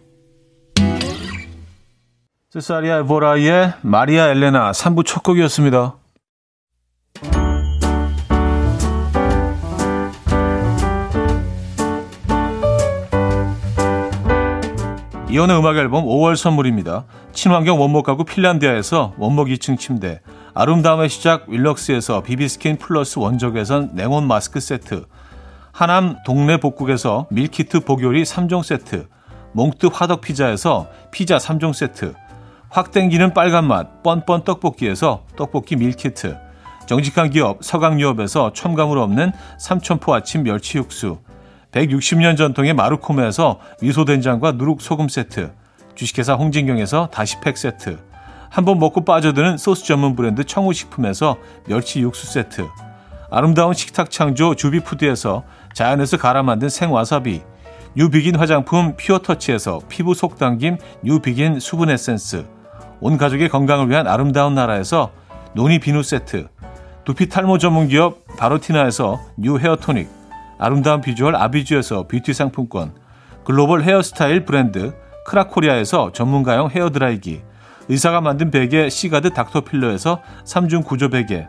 [2.48, 5.96] 세사리아 에보라의 마리아 엘레나 3부 첫 곡이었습니다.
[15.28, 17.04] 이현우의 음악 앨범 5월 선물입니다.
[17.34, 20.22] 친환경 원목 가구 핀란디아에서 원목 2층 침대,
[20.54, 25.04] 아름다움의 시작 윌럭스에서 비비스킨 플러스 원적외선 냉온 마스크 세트,
[25.72, 29.08] 하남 동네 복국에서 밀키트 복요리 3종 세트,
[29.52, 32.14] 몽뜨 화덕 피자에서 피자 3종 세트,
[32.68, 36.36] 확 땡기는 빨간 맛 뻔뻔 떡볶이에서 떡볶이 밀키트,
[36.86, 41.18] 정직한 기업 서강유업에서 첨가물 없는 삼천포 아침 멸치 육수,
[41.72, 45.52] 160년 전통의 마루코메에서 미소된장과 누룩소금 세트,
[45.94, 47.98] 주식회사 홍진경에서 다시팩 세트,
[48.50, 52.68] 한번 먹고 빠져드는 소스 전문 브랜드 청우식품에서 멸치 육수 세트,
[53.30, 57.42] 아름다운 식탁 창조 주비푸드에서 자연에서 갈아 만든 생와사비,
[57.96, 62.46] 뉴비긴 화장품 퓨어터치에서 피부 속 당김 뉴비긴 수분 에센스,
[63.00, 65.10] 온 가족의 건강을 위한 아름다운 나라에서
[65.54, 66.48] 노니 비누 세트,
[67.04, 70.08] 두피 탈모 전문 기업 바로티나에서 뉴 헤어 토닉,
[70.58, 72.92] 아름다운 비주얼 아비주에서 뷰티 상품권,
[73.44, 74.94] 글로벌 헤어스타일 브랜드
[75.26, 77.42] 크라코리아에서 전문가용 헤어 드라이기,
[77.88, 81.48] 의사가 만든 베개 시가드 닥터필로에서 3중 구조 베개,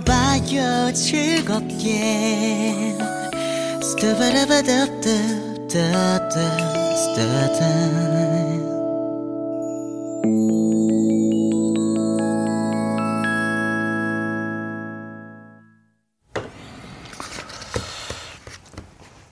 [0.00, 2.96] 들어봐요 즐겁게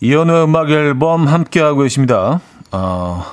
[0.02, 2.40] 이연의 음악 앨범 함께하고 계십니다.
[2.72, 3.24] 어,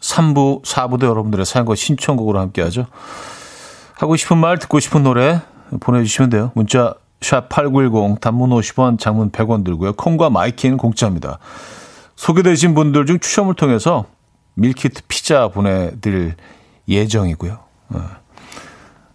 [0.00, 2.86] 3부, 4부도 여러분들의 사연과 신청곡으로 함께하죠.
[3.94, 5.42] 하고 싶은 말, 듣고 싶은 노래
[5.80, 6.52] 보내주시면 돼요.
[6.54, 9.94] 문자 샵 8910 단문 50원 장문 100원 들고요.
[9.94, 11.38] 콩과 마이K는 공짜입니다.
[12.16, 14.04] 소개되신 분들 중 추첨을 통해서
[14.54, 16.34] 밀키트 피자 보내드릴
[16.88, 17.58] 예정이고요.
[17.90, 18.04] 어,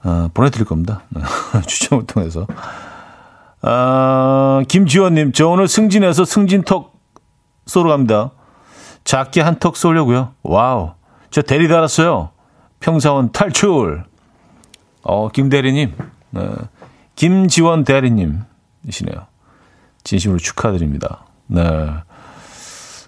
[0.03, 1.03] 어, 보내드릴 겁니다.
[1.67, 2.47] 추첨을 통해서.
[3.61, 6.93] 아, 김지원님, 저 오늘 승진해서 승진턱
[7.65, 8.31] 쏘러 갑니다.
[9.03, 10.33] 작게 한 턱 쏘려고요.
[10.43, 10.93] 와우.
[11.29, 12.29] 저 대리 달았어요.
[12.79, 14.03] 평사원 탈출.
[15.03, 15.93] 어, 김 대리님.
[16.31, 16.41] 네.
[17.15, 19.27] 김지원 대리님이시네요.
[20.03, 21.25] 진심으로 축하드립니다.
[21.47, 21.63] 네.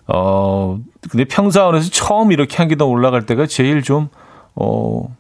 [0.07, 0.77] 어,
[1.09, 4.09] 근데 평사원에서 처음 이렇게 한기도 올라갈 때가 제일 좀,
[4.55, 5.15] 어,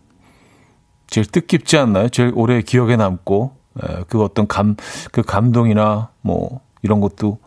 [1.07, 2.09] 제일 뜻깊지 않나요?
[2.09, 4.75] 제일 오래 기억에 남고, 예, 그 어떤 감,
[5.11, 7.39] 그 감동이나 뭐, 이런 것도,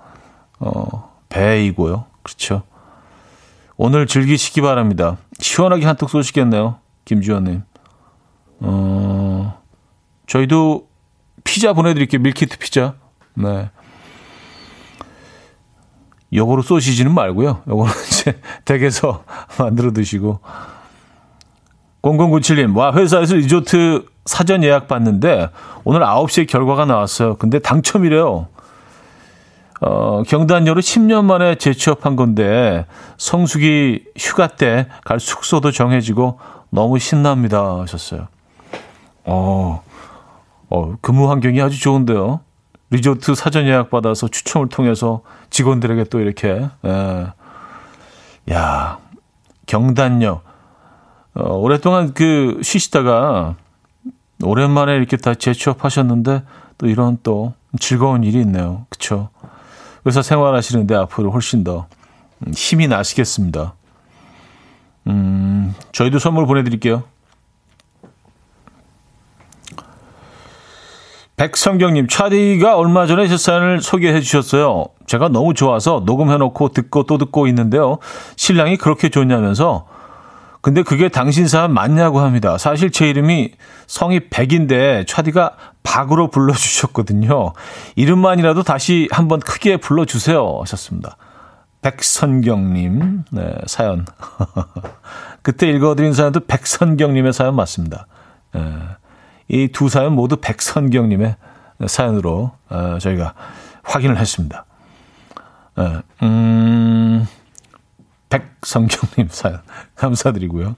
[0.59, 2.07] 어, 배이고요.
[2.23, 2.62] 그렇죠.
[3.77, 5.19] 오늘 즐기시기 바랍니다.
[5.38, 6.77] 시원하게 한턱 쏘시겠네요.
[7.05, 7.62] 김주현님.
[8.61, 9.62] 어,
[10.27, 10.89] 저희도
[11.45, 12.21] 피자 보내드릴게요.
[12.21, 12.95] 밀키트 피자.
[13.35, 13.71] 네.
[16.33, 17.63] 요거로 쏘시지는 말고요.
[17.69, 19.25] 요거는 이제 댁에서
[19.59, 20.41] 만들어 드시고.
[22.03, 25.49] 0097님, 와, 회사에서 리조트 사전 예약 받는데
[25.85, 27.37] 오늘 9시에 결과가 나왔어요.
[27.37, 28.49] 근데 당첨이래요.
[29.81, 32.87] 어, 경단녀로 10년 만에 재취업한 건데
[33.19, 36.39] 성수기 휴가 때 갈 숙소도 정해지고
[36.71, 38.29] 너무 신납니다 하셨어요.
[39.25, 39.83] 어,
[40.70, 42.40] 어, 근무 환경이 아주 좋은데요.
[42.90, 47.27] 리조트 사전 예약 받아서 추첨을 통해서 직원들에게 또 이렇게, 예.
[48.53, 48.98] 야,
[49.66, 50.40] 경단녀.
[51.35, 53.57] 어, 오랫동안 그 쉬시다가
[54.42, 56.42] 오랜만에 이렇게 다 재취업하셨는데
[56.79, 58.87] 또 이런 또 즐거운 일이 있네요.
[58.88, 59.31] 그쵸?
[60.07, 61.87] 회사 생활하시는데 앞으로 훨씬 더
[62.55, 63.74] 힘이 나시겠습니다.
[65.07, 67.05] 음, 저희도 선물 보내드릴게요.
[71.37, 74.87] 백성경님, 차디가 얼마 전에 제 사연을 소개해 주셨어요.
[75.07, 77.99] 제가 너무 좋아서 녹음해놓고 듣고 또 듣고 있는데요.
[78.37, 79.87] 신랑이 그렇게 좋냐면서,
[80.61, 82.57] 근데 그게 당신 사연 맞냐고 합니다.
[82.57, 83.51] 사실 제 이름이
[83.87, 87.53] 성이 백인데, 차디가 박으로 불러주셨거든요.
[87.97, 90.61] 이름만이라도 다시 한번 크게 불러주세요.
[90.62, 91.16] 하셨습니다.
[91.83, 94.07] 백선경님, 네, 사연.
[95.42, 98.07] 그때 읽어드린 사연도 백선경님의 사연 맞습니다.
[98.55, 98.62] 네.
[99.48, 101.37] 이 두 사연 모두 백선경님의
[101.87, 103.35] 사연으로 어, 저희가
[103.83, 104.64] 확인을 했습니다.
[105.76, 107.26] 어, 음,
[108.30, 109.61] 백성경님 사연
[109.96, 110.76] 감사드리고요.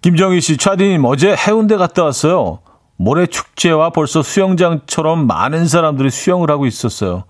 [0.00, 2.60] 김정희 씨, 차디님 어제 해운대 갔다 왔어요.
[2.96, 7.24] 모래 축제와 벌써 수영장처럼 많은 사람들이 수영을 하고 있었어요.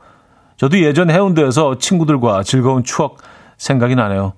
[0.56, 3.18] 저도 예전 해운대에서 친구들과 즐거운 추억
[3.58, 4.32] 생각이 나네요.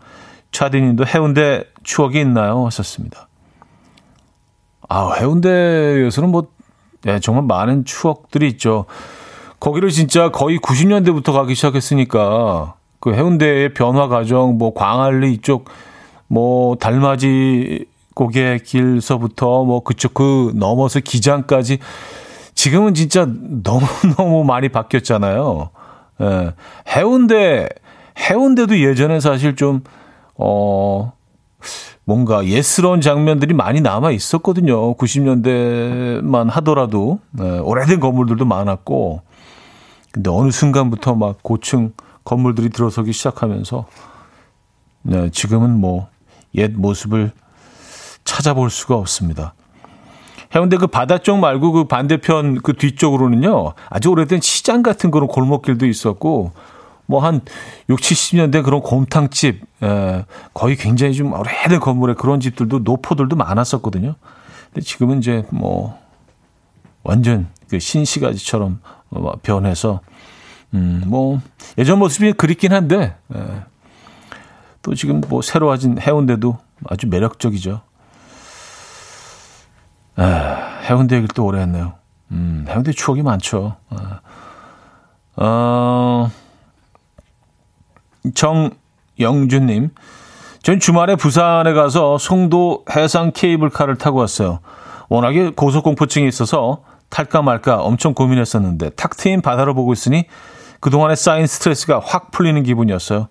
[0.52, 2.66] 차디님도 해운대 추억이 있나요?
[2.66, 3.28] 하셨습니다.
[4.92, 6.48] 아, 해운대에서는 뭐,
[7.04, 8.86] 네, 정말 많은 추억들이 있죠.
[9.60, 15.66] 거기를 진짜 거의 90년대부터 가기 시작했으니까, 그 해운대의 변화 과정, 뭐, 광안리 이쪽,
[16.26, 21.78] 뭐, 달맞이 고개 길서부터 뭐, 그쪽 그 넘어서 기장까지,
[22.54, 25.70] 지금은 진짜 너무너무 많이 바뀌었잖아요.
[26.20, 26.54] 예.
[26.88, 27.68] 해운대,
[28.18, 29.84] 해운대도 예전에 사실 좀,
[30.34, 31.12] 어,
[32.10, 34.96] 뭔가 예스러운 장면들이 많이 남아 있었거든요.
[34.96, 39.22] 90년대만 하더라도 네, 오래된 건물들도 많았고
[40.10, 41.92] 근데 어느 순간부터 막 고층
[42.24, 43.86] 건물들이 들어서기 시작하면서
[45.02, 46.08] 네, 지금은 뭐
[46.52, 47.30] 옛 모습을
[48.24, 49.54] 찾아볼 수가 없습니다.
[50.52, 55.86] 해운대 그 바다 쪽 말고 그 반대편 그 뒤쪽으로는요 아주 오래된 시장 같은 그런 골목길도
[55.86, 56.50] 있었고
[57.10, 57.40] 뭐 한
[57.88, 64.14] 6, 70년대 그런 곰탕집, 에, 예, 거의 굉장히 좀 오래된 건물에 그런 집들도 노포들도 많았었거든요.
[64.66, 65.98] 근데 지금은 이제 뭐
[67.02, 70.00] 완전 그 신시가지처럼 어, 변해서
[70.72, 71.40] 음, 뭐
[71.78, 73.62] 예전 모습이 그립긴 한데 에, 예,
[74.82, 77.80] 또 지금 뭐 새로워진 해운대도 아주 매력적이죠.
[80.18, 80.22] 에,
[80.88, 81.94] 해운대 얘기를 또 오래 했네요.
[82.30, 83.76] 음, 해운대 추억이 많죠.
[83.90, 84.20] 아,
[85.36, 86.30] 어,
[88.34, 89.90] 정영준님,
[90.62, 94.60] 전 주말에 부산에 가서 송도 해상 케이블카를 타고 왔어요.
[95.08, 100.24] 워낙에 고소공포증이 있어서 탈까 말까 엄청 고민했었는데 탁 트인 바다를 보고 있으니
[100.80, 103.28] 그동안에 쌓인 스트레스가 확 풀리는 기분이었어요.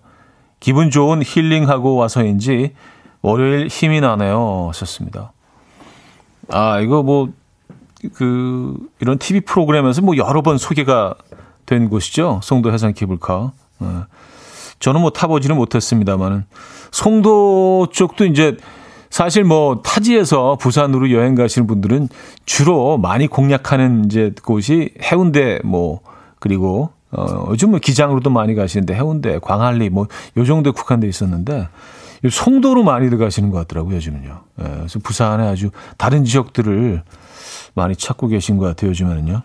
[0.60, 2.74] 기분 좋은 힐링하고 와서인지
[3.22, 4.66] 월요일 힘이 나네요.
[4.68, 5.32] 하셨습니다.
[6.48, 7.28] 아, 이거 뭐,
[8.14, 11.14] 그, 이런 TV 프로그램에서 뭐 여러 번 소개가
[11.66, 12.40] 된 곳이죠.
[12.42, 13.52] 송도 해상 케이블카.
[14.80, 14.82] 어.
[14.82, 16.44] 저는 뭐 타보지는 못했습니다만은
[16.90, 18.56] 송도 쪽도 이제
[19.10, 22.08] 사실 뭐 타지에서 부산으로 여행 가시는 분들은
[22.46, 26.00] 주로 많이 공략하는 이제 곳이 해운대 뭐
[26.38, 30.06] 그리고 어 요즘 뭐 기장으로도 많이 가시는데 해운대, 광안리 뭐
[30.36, 31.68] 요 정도에 국한돼 있었는데
[32.30, 34.40] 송도로 많이 들어가시는 것 같더라고요, 요즘은요.
[34.60, 37.02] 예, 그래서 부산에 아주 다른 지역들을
[37.74, 39.42] 많이 찾고 계신 것 같아요, 요즘에는요.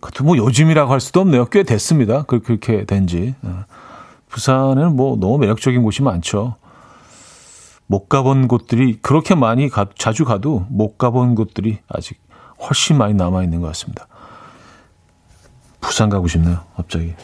[0.00, 1.46] 그것도 뭐 요즘이라고 할 수도 없네요.
[1.46, 2.22] 꽤 됐습니다.
[2.24, 3.34] 그렇게 된 지.
[3.42, 3.64] 어.
[4.32, 6.56] 부산에는 뭐 너무 매력적인 곳이 많죠.
[7.86, 12.18] 못 가본 곳들이 그렇게 많이 가, 자주 가도 못 가본 곳들이 아직
[12.60, 14.08] 훨씬 많이 남아 있는 것 같습니다.
[15.80, 16.60] 부산 가고 싶네요.
[16.76, 17.14] 갑자기.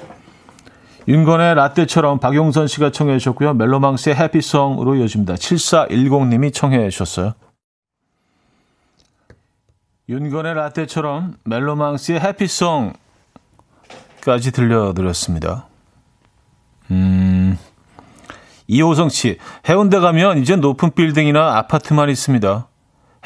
[1.06, 3.54] 윤건의 라떼처럼 박용선 씨가 청해 주셨고요.
[3.54, 5.36] 멜로망스의 해피송으로 이어집니다.
[5.36, 7.32] 7410님이 청해 주셨어요.
[10.11, 12.98] 윤건의 라떼처럼 멜로망스의 해피송까지
[14.52, 15.68] 들려드렸습니다.
[16.91, 17.59] 음,
[18.66, 22.68] 이호성 씨, 해운대 가면 이제 높은 빌딩이나 아파트만 있습니다.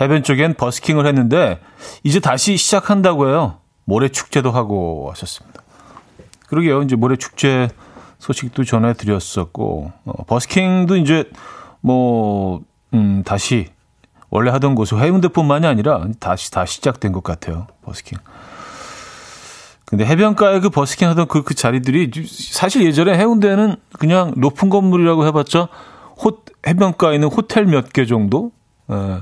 [0.00, 1.60] 해변 쪽엔 버스킹을 했는데
[2.02, 3.58] 이제 다시 시작한다고 해요.
[3.84, 5.62] 모래 축제도 하고 하셨습니다.
[6.46, 6.82] 그러게요.
[6.82, 7.68] 이제 모래 축제
[8.18, 11.28] 소식도 전해 드렸었고 어, 버스킹도 이제
[11.80, 12.60] 뭐
[12.94, 13.68] 음, 다시
[14.30, 17.66] 원래 하던 곳이 해운대뿐만이 아니라 다시 다 시작된 것 같아요.
[17.84, 18.18] 버스킹.
[19.92, 25.68] 근데 해변가에 그 버스킹 하던 그, 그 자리들이 사실 예전에 해운대는 그냥 높은 건물이라고 해봤자
[26.24, 28.52] 호, 해변가에 있는 호텔 몇 개 정도?
[28.90, 29.20] 예.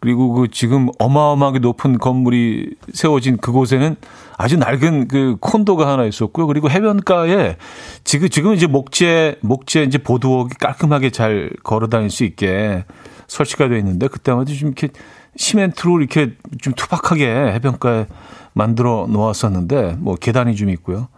[0.00, 3.94] 그리고 그 지금 어마어마하게 높은 건물이 세워진 그곳에는
[4.36, 6.48] 아주 낡은 그 콘도가 하나 있었고요.
[6.48, 7.56] 그리고 해변가에
[8.02, 12.84] 지금 지금 이제 목재 목재 이제 보드워크 깔끔하게 잘 걸어 다닐 수 있게
[13.32, 14.88] 설치가 되어 있는데 그때마다 좀 이렇게
[15.36, 18.06] 시멘트로 이렇게 좀 투박하게 해변가에
[18.52, 21.08] 만들어 놓았었는데 뭐 계단이 좀 있고요.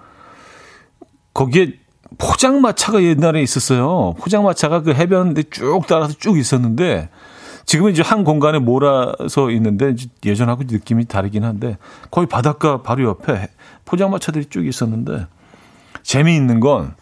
[1.33, 1.75] 거기에
[2.19, 4.15] 포장마차가 옛날에 있었어요.
[4.19, 7.09] 포장마차가 그 해변에 쭉 따라서 쭉 있었는데
[7.67, 11.79] 지금은 이제 한 공간에 몰아서 있는데 예전하고 느낌이 다르긴 한데
[12.11, 13.49] 거의 바닷가 바로 옆에
[13.85, 15.27] 포장마차들이 쭉 있었는데
[16.03, 16.95] 재미있는 건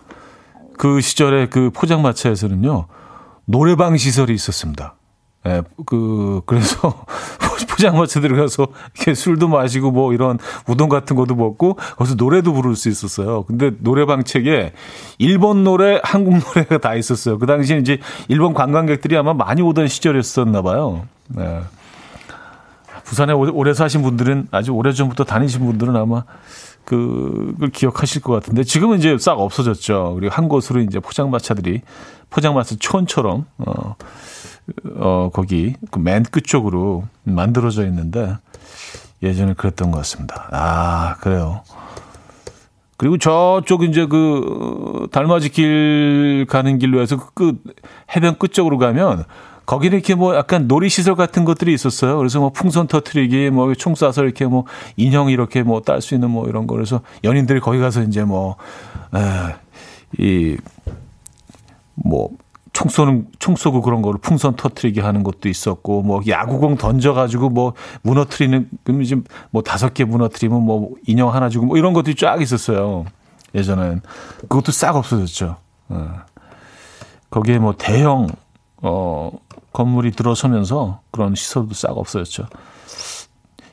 [0.83, 2.87] 그 시절에 그 포장마차에서는요
[3.45, 4.97] 노래방 시설이 있었습니다.
[5.47, 7.05] 예, 그, 그래서
[7.69, 12.89] 포장마차 들어가서 이렇게 술도 마시고 뭐 이런 우동 같은 것도 먹고 거기서 노래도 부를 수
[12.89, 13.45] 있었어요.
[13.45, 14.73] 근데 노래방 책에
[15.19, 17.39] 일본 노래, 한국 노래가 다 있었어요.
[17.39, 21.07] 그 당시에 이제 일본 관광객들이 아마 많이 오던 시절이었었나 봐요.
[21.29, 21.61] 네.
[23.05, 26.25] 부산에 오래 사신 분들은 아주 오래 전부터 다니신 분들은 아마
[26.85, 30.15] 그 걸 기억하실 것 같은데 지금은 이제 싹 없어졌죠.
[30.19, 31.83] 그리고 한 곳으로 이제 포장마차들이
[32.31, 33.95] 포장마차 촌처럼 어,
[34.97, 38.37] 어 거기 그 맨 끝쪽으로 만들어져 있는데
[39.23, 40.49] 예전에 그랬던 것 같습니다.
[40.53, 41.63] 아 그래요.
[42.97, 47.59] 그리고 저쪽 이제 그 달맞이 길 가는 길로 해서 그
[48.15, 49.25] 해변 끝 쪽으로 가면
[49.67, 52.17] 거기는 이렇게 뭐 약간 놀이시설 같은 것들이 있었어요.
[52.19, 56.31] 그래서 뭐 풍선 터트리기, 뭐 총 쏴서 이렇게 뭐 인형 이렇게 뭐 딸 수 있는
[56.31, 56.75] 뭐 이런 거.
[56.75, 58.57] 그래서 연인들이 거기 가서 이제 뭐,
[59.15, 59.55] 에,
[60.19, 60.57] 이,
[61.95, 62.31] 뭐,
[62.73, 67.51] 총 쏘는, 총 쏘고 그런 거를 풍선 터트리게 하는 것도 있었고, 뭐, 야구공 던져 가지고
[67.51, 69.17] 뭐, 무너트리는, 그럼 이제
[69.51, 73.05] 뭐 다섯 개 무너트리면 뭐, 인형 하나 주고 뭐 이런 것들이 쫙 있었어요.
[73.55, 74.01] 예전엔.
[74.43, 75.57] 그것도 싹 없어졌죠.
[75.91, 76.15] 어.
[77.31, 78.29] 거기에 뭐 대형,
[78.81, 79.31] 어,
[79.73, 82.47] 건물이 들어서면서 그런 시설도 싹 없어졌죠.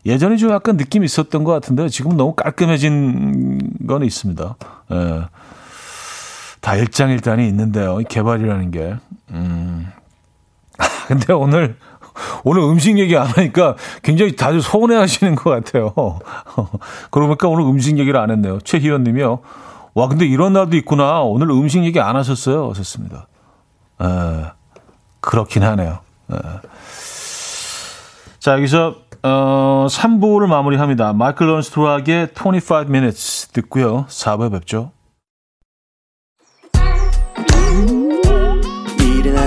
[0.06, 4.56] 예전에 좀 약간 느낌이 있었던 것 같은데 지금 너무 깔끔해진 건 있습니다.
[4.92, 5.26] 예.
[6.70, 7.98] 다 일장일단이 있는데요.
[7.98, 8.96] 개발이라는 게.
[9.32, 9.92] 음.
[11.08, 11.78] 근데 오늘
[12.44, 15.96] 오늘 음식 얘기 안 하니까 굉장히 다들 서운해 하시는 것 같아요.
[17.10, 18.60] 그러니까 오늘 음식 얘기를 안 했네요.
[18.60, 19.40] 최희원 님이요.
[19.96, 21.22] 와, 근데 이런 날도 있구나.
[21.22, 22.70] 오늘 음식 얘기 안 하셨어요.
[22.70, 23.28] 하셨습니다.
[24.04, 24.06] 에.
[25.22, 26.00] 그렇긴 하네요.
[26.28, 26.38] 네.
[28.38, 31.14] 자, 여기서 어, 3부를 마무리합니다.
[31.14, 34.06] 마이클 런스트락의 25 minutes 듣고요.
[34.08, 34.92] 4부에 뵙죠.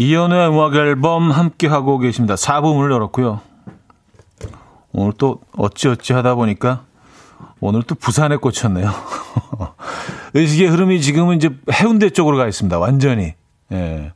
[0.00, 2.34] 이연우의 음악 앨범 함께 하고 계십니다.
[2.34, 3.42] 4부 문을 열었고요.
[4.92, 6.84] 오늘 또 어찌어찌 하다 보니까
[7.60, 8.90] 오늘 또 부산에 꽂혔네요.
[10.32, 12.78] 의식의 흐름이 지금은 이제 해운대 쪽으로 가 있습니다.
[12.78, 13.34] 완전히.
[13.72, 14.12] 예.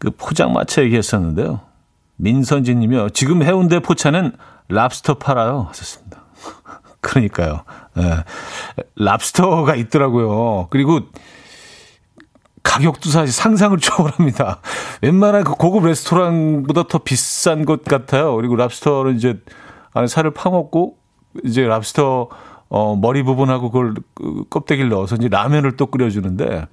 [0.00, 1.60] 그 포장마차 얘기했었는데요.
[2.16, 3.10] 민선진 님이요.
[3.10, 4.32] 지금 해운대 포차는
[4.70, 5.68] 랍스터 팔아요.
[5.68, 6.24] 하셨습니다.
[7.00, 7.62] 그러니까요.
[7.98, 8.24] 예.
[8.96, 10.66] 랍스터가 있더라고요.
[10.70, 11.02] 그리고
[12.72, 14.60] 가격도 사실 상상을 초월합니다.
[15.02, 18.34] 웬만한 그 고급 레스토랑보다 더 비싼 것 같아요.
[18.36, 19.38] 그리고 랍스터는 이제
[19.92, 20.96] 안에 살을 파먹고
[21.44, 22.28] 이제 랍스터
[22.70, 26.66] 어, 머리 부분하고 그걸 그 껍데기를 넣어서 이제 라면을 또 끓여주는데,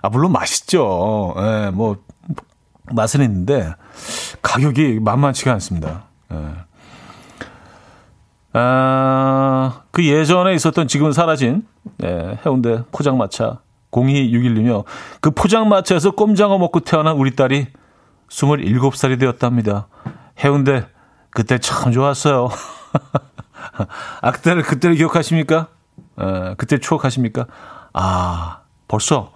[0.00, 1.34] 아, 물론 맛있죠.
[1.36, 1.98] 예, 뭐,
[2.90, 3.74] 맛은 있는데,
[4.40, 6.04] 가격이 만만치가 않습니다.
[6.32, 6.36] 예.
[8.54, 11.66] 아, 그 예전에 있었던 지금은 사라진,
[12.02, 13.58] 예, 해운대 포장마차
[13.90, 14.84] 0261이며,
[15.20, 17.68] 그 포장마차에서 꼼장어 먹고 태어난 우리 딸이
[18.28, 19.88] 27살이 되었답니다.
[20.44, 20.86] 해운대,
[21.30, 22.48] 그때 참 좋았어요.
[24.22, 25.68] 아, 그때를, 그때를 기억하십니까?
[26.18, 27.46] 에, 그때 추억하십니까?
[27.92, 29.32] 아, 벌써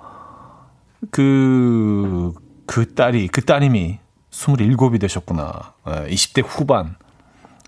[1.11, 2.32] 그,
[2.66, 3.98] 그 딸이, 그 따님이
[4.30, 5.74] 27이 되셨구나.
[5.86, 6.96] 에, 20대 후반.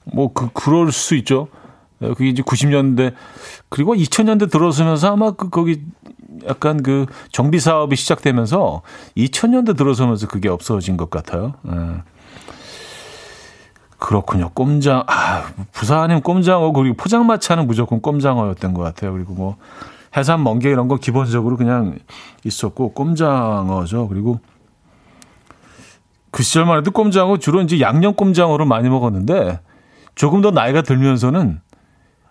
[0.04, 1.48] 뭐, 그, 그럴 수 있죠.
[2.00, 3.14] 에, 그게 이제 90년대,
[3.68, 5.84] 그리고 2000년대 들어서면서 아마 그, 거기
[6.46, 8.82] 약간 그 정비 사업이 시작되면서
[9.16, 11.54] 2000년대 들어서면서 그게 없어진 것 같아요.
[11.66, 12.02] 에.
[14.02, 14.50] 그렇군요.
[14.52, 19.12] 꼼장, 아, 부산이면 꼼장어, 그리고 포장마차는 무조건 꼼장어였던 것 같아요.
[19.12, 19.56] 그리고 뭐,
[20.16, 21.98] 해산 멍게 이런 거 기본적으로 그냥
[22.44, 24.08] 있었고, 꼼장어죠.
[24.08, 24.40] 그리고
[26.32, 29.60] 그 시절만 해도 꼼장어 주로 이제 양념 꼼장어를 많이 먹었는데,
[30.16, 31.60] 조금 더 나이가 들면서는,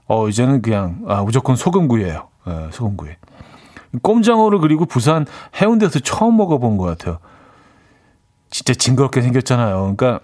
[0.08, 3.10] 어, 이제는 그냥, 아, 무조건 소금구이예요 예, 소금구이.
[4.02, 5.26] 꼼장어를 그리고 부산
[5.62, 7.20] 해운대에서 처음 먹어본 것 같아요.
[8.50, 9.96] 진짜 징그럽게 생겼잖아요.
[9.96, 10.20] 그러니까,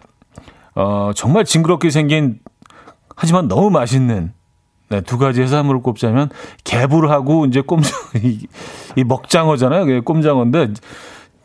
[0.75, 2.39] 어, 정말 징그럽게 생긴
[3.15, 4.33] 하지만 너무 맛있는
[4.89, 6.29] 네, 두 가지 해산물을 꼽자면
[6.63, 7.91] 개불하고 이제 꼼장
[8.23, 8.47] 이,
[8.95, 10.03] 이 먹장어잖아요.
[10.03, 10.73] 꼼장어인데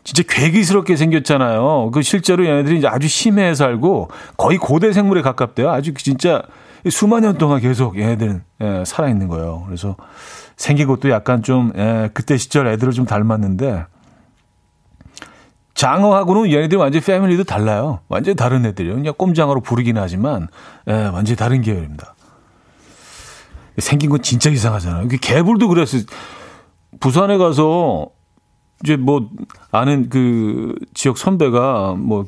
[0.04, 1.90] 진짜 괴기스럽게 생겼잖아요.
[1.92, 5.70] 그 실제로 얘네들이 이제 아주 심해에 살고 거의 고대 생물에 가깝대요.
[5.70, 6.42] 아주 진짜
[6.90, 9.62] 수만 년 동안 계속 얘네들은 예, 살아 있는 거예요.
[9.66, 9.96] 그래서
[10.62, 13.84] 생긴 것도 약간 좀 예, 그때 시절 애들을 좀 닮았는데
[15.74, 17.98] 장어하고는 얘네들이 완전 패밀리도 달라요.
[18.06, 18.94] 완전 다른 애들이에요.
[18.94, 20.46] 그냥 꼼장어로 부르긴 하지만,
[20.86, 22.14] 예, 완전 다른 계열입니다.
[23.78, 25.08] 생긴 건 진짜 이상하잖아요.
[25.20, 26.02] 개불도 그랬어요.
[27.00, 28.10] 부산에 가서,
[28.84, 29.30] 이제 뭐,
[29.72, 32.24] 아는 그 지역 선배가 뭐, 뭐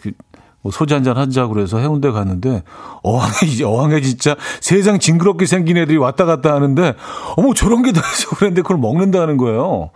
[0.70, 2.62] 소주 한잔 하자 그래서 해운대 갔는데,
[3.02, 3.32] 어항에,
[3.64, 6.94] 어항에 진짜 세상 징그럽게 생긴 애들이 왔다 갔다 하는데,
[7.36, 8.30] 어머, 저런 게 다 있어.
[8.36, 9.90] 그랬는데 그걸 먹는다는 거예요.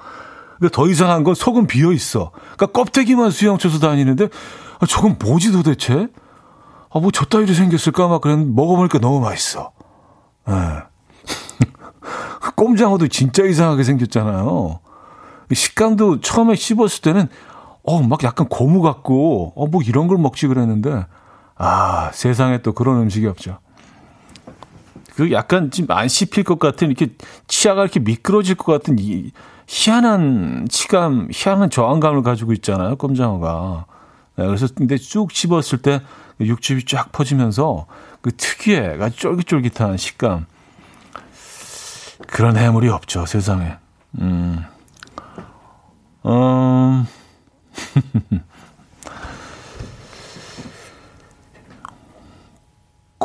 [0.59, 2.33] 근데 더 이상한 건 속은 비어 있어.
[2.57, 4.29] 그러니까 껍데기만 수영쳐서 다니는데
[4.81, 6.09] 아, 저건 뭐지 도대체?
[6.91, 8.09] 아, 뭐 저 따위로 생겼을까?
[8.09, 9.71] 막 그랬는데 먹어보니까 너무 맛있어.
[10.49, 10.53] 예.
[12.57, 14.81] 꼼장어도 진짜 이상하게 생겼잖아요.
[15.53, 17.29] 식감도 처음에 씹었을 때는
[17.89, 21.07] 어, 막 약간 고무 같고, 어, 뭐 이런 걸 먹지 그랬는데,
[21.57, 23.61] 아, 세상에 또 그런 음식이 없죠.
[25.15, 27.15] 그 약간 지금 안 씹힐 것 같은, 이렇게
[27.47, 29.33] 치아가 이렇게 미끄러질 것 같은 이,
[29.67, 33.87] 희한한 치감, 희한한 저항감을 가지고 있잖아요, 꼼장어가.
[34.37, 36.03] 네, 그래서 근데 쭉 씹었을 때
[36.41, 37.87] 육즙이 쫙 퍼지면서
[38.21, 40.45] 그 특유의 아주 쫄깃쫄깃한 식감.
[42.27, 43.77] 그런 해물이 없죠, 세상에.
[44.21, 44.63] 음.
[46.27, 46.78] 음.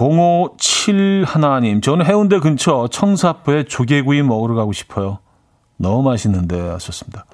[0.04, 5.20] 0571 하나님, 저는 해운대 근처 청사포에 조개구이 먹으러 가고 싶어요.
[5.78, 7.26] 너무 맛있는데 하셨습니다.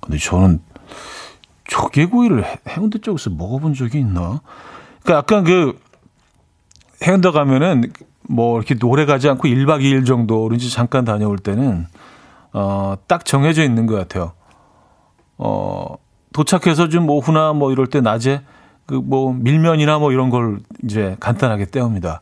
[0.00, 0.60] 근데 저는
[1.64, 4.42] 조개구이를 해운대 쪽에서 먹어본 적이 있나?
[5.02, 5.78] 그러니까 약간 그
[7.06, 7.90] 해운대 가면은
[8.28, 11.86] 뭐 이렇게 오래 가지 않고 1박 2일 정도 이제 잠깐 다녀올 때는
[12.52, 14.32] 어, 딱 정해져 있는 것 같아요.
[15.38, 15.96] 어,
[16.34, 18.42] 도착해서 좀 오후나 뭐 이럴 때 낮에
[18.92, 22.20] 그 뭐 밀면이나 뭐 이런 걸 이제 간단하게 때웁니다.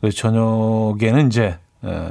[0.00, 2.08] 그래서 저녁에는 이제 에,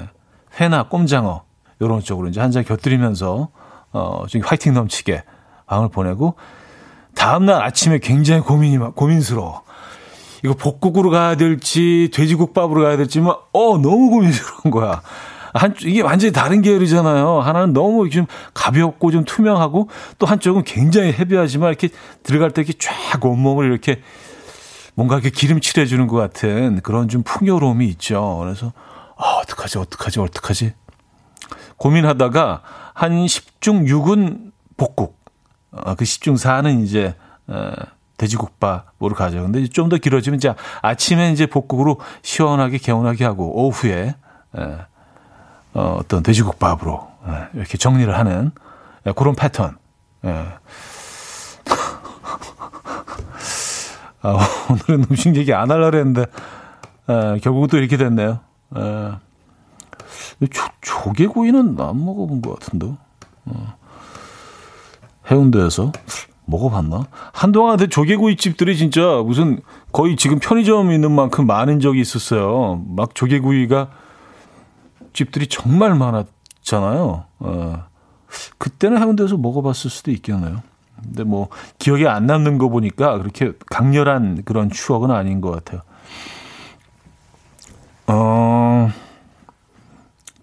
[0.60, 1.41] 회나 꼼장어
[1.80, 3.48] 이런 쪽으로 이제 한 잔 곁들이면서
[3.93, 5.24] 어, 좀 화이팅 넘치게
[5.66, 6.36] 밤을 보내고
[7.16, 9.64] 다음날 아침에 굉장히 고민이 고민스러워.
[10.43, 15.02] 이거 복국으로 가야 될지 돼지국밥으로 가야 될지 막 어 너무 고민스러운 거야.
[15.58, 17.41] 한 이게 완전히 다른 계열이잖아요.
[17.41, 19.89] 하나는 너무 좀 가볍고 좀 투명하고
[20.20, 21.89] 또 한쪽은 굉장히 헤비하지만 이렇게
[22.24, 24.01] 들어갈 때 이렇게 쫙 온몸을 이렇게
[24.95, 28.38] 뭔가 이렇게 기름칠해 주는 것 같은 그런 좀 풍요로움이 있죠.
[28.41, 28.74] 그래서
[29.18, 30.74] 아, 어떡하지, 어떡하지, 어떡하지.
[31.78, 32.62] 고민하다가
[32.93, 35.18] 한 10중 6은 복국.
[35.72, 37.16] 어, 그 10중 4는 이제,
[37.47, 37.72] 어,
[38.18, 39.43] 돼지국밥으로 가죠.
[39.43, 44.16] 근데 좀 더 길어지면 이제 아침에 이제 복국으로 시원하게 개운하게 하고 오후에,
[44.58, 44.78] 에,
[45.78, 48.51] 어, 어떤 돼지국밥으로 에, 이렇게 정리를 하는
[49.05, 49.78] 에, 그런 패턴.
[50.25, 50.30] 에.
[54.23, 54.39] 아,
[54.71, 56.25] 오늘은 음식 얘기 안 하려고 했는데,
[57.07, 58.39] 에, 결국은 또 이렇게 됐네요.
[58.75, 59.11] 에.
[60.51, 62.95] 조, 조개구이는 안 먹어본 것 같은데.
[63.45, 63.78] 어.
[65.30, 65.91] 해운대에서
[66.45, 67.05] 먹어봤나?
[67.34, 69.59] 한동안 조개구이 집들이 진짜 무슨
[69.91, 72.84] 거의 지금 편의점 있는 만큼 많은 적이 있었어요.
[72.88, 73.89] 막 조개구이가
[75.18, 77.26] 집들이 정말 많았잖아요.
[77.39, 77.86] 어.
[78.59, 80.61] 그때는 해운대에서 먹어봤을 수도 있겠네요.
[81.01, 81.47] 근데 뭐
[81.80, 85.82] 기억에 안 남는 거 보니까 그렇게 강렬한 그런 추억은 아닌 것 같아요.
[88.05, 88.91] 어,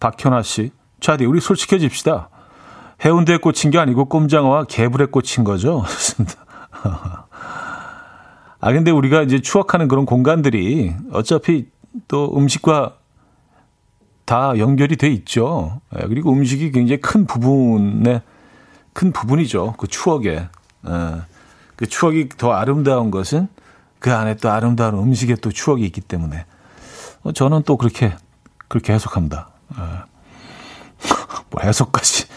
[0.00, 0.72] 박현아 씨.
[0.98, 2.28] 차디, 우리 솔직해집시다.
[3.04, 5.84] 해운대에 꽂힌 게 아니고 꼼장어와 개불에 꽂힌 거죠.
[8.60, 11.68] 아, 근데 우리가 이제 추억하는 그런 공간들이 어차피
[12.08, 13.03] 또 음식과
[14.24, 15.80] 다 연결이 돼 있죠.
[15.96, 18.22] 예, 그리고 음식이 굉장히 큰 부분에,
[18.92, 19.74] 큰 부분이죠.
[19.76, 20.48] 그 추억에.
[20.86, 21.22] 예,
[21.76, 23.48] 그 추억이 더 아름다운 것은
[23.98, 26.46] 그 안에 또 아름다운 음식에 또 추억이 있기 때문에.
[27.22, 28.14] 어, 저는 또 그렇게,
[28.68, 29.48] 그렇게 해석합니다.
[29.78, 29.80] 예.
[31.50, 32.26] 뭐 해석까지.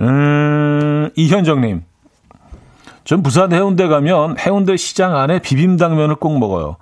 [0.00, 1.84] 음, 이현정님.
[3.04, 6.76] 전 부산 해운대 가면 해운대 시장 안에 비빔당면을 꼭 먹어요.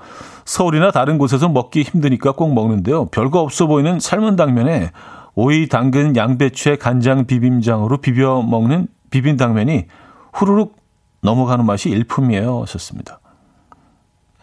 [0.45, 3.07] 서울이나 다른 곳에서 먹기 힘드니까 꼭 먹는데요.
[3.07, 4.91] 별거 없어 보이는 삶은 당면에
[5.35, 9.87] 오이, 당근, 양배추에 간장 비빔장으로 비벼 먹는 비빔 당면이
[10.33, 10.77] 후루룩
[11.23, 12.63] 넘어가는 맛이 일품이에요.
[12.63, 13.21] 하셨습니다.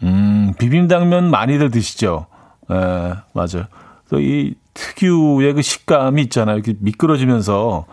[0.03, 2.25] 음, 비빔 당면 많이들 드시죠?
[2.69, 3.67] 에, 예, 맞아요.
[4.09, 6.55] 또 이 특유의 그 식감이 있잖아요.
[6.55, 7.85] 이렇게 미끄러지면서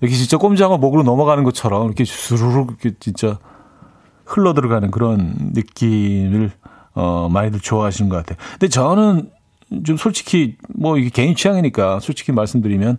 [0.00, 3.38] 이렇게 진짜 꼼장어 목으로 넘어가는 것처럼 이렇게 수르륵 이렇게 진짜
[4.24, 6.52] 흘러 들어가는 그런 느낌을
[6.94, 8.38] 어, 많이들 좋아하시는 것 같아요.
[8.52, 9.30] 근데 저는
[9.84, 12.96] 좀 솔직히 뭐 이게 개인 취향이니까 솔직히 말씀드리면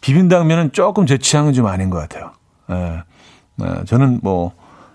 [0.00, 2.32] 비빔당면은 조금 제 취향은 좀 아닌 것 같아요.
[2.70, 3.02] 예.
[3.62, 4.52] 예, 저는 뭐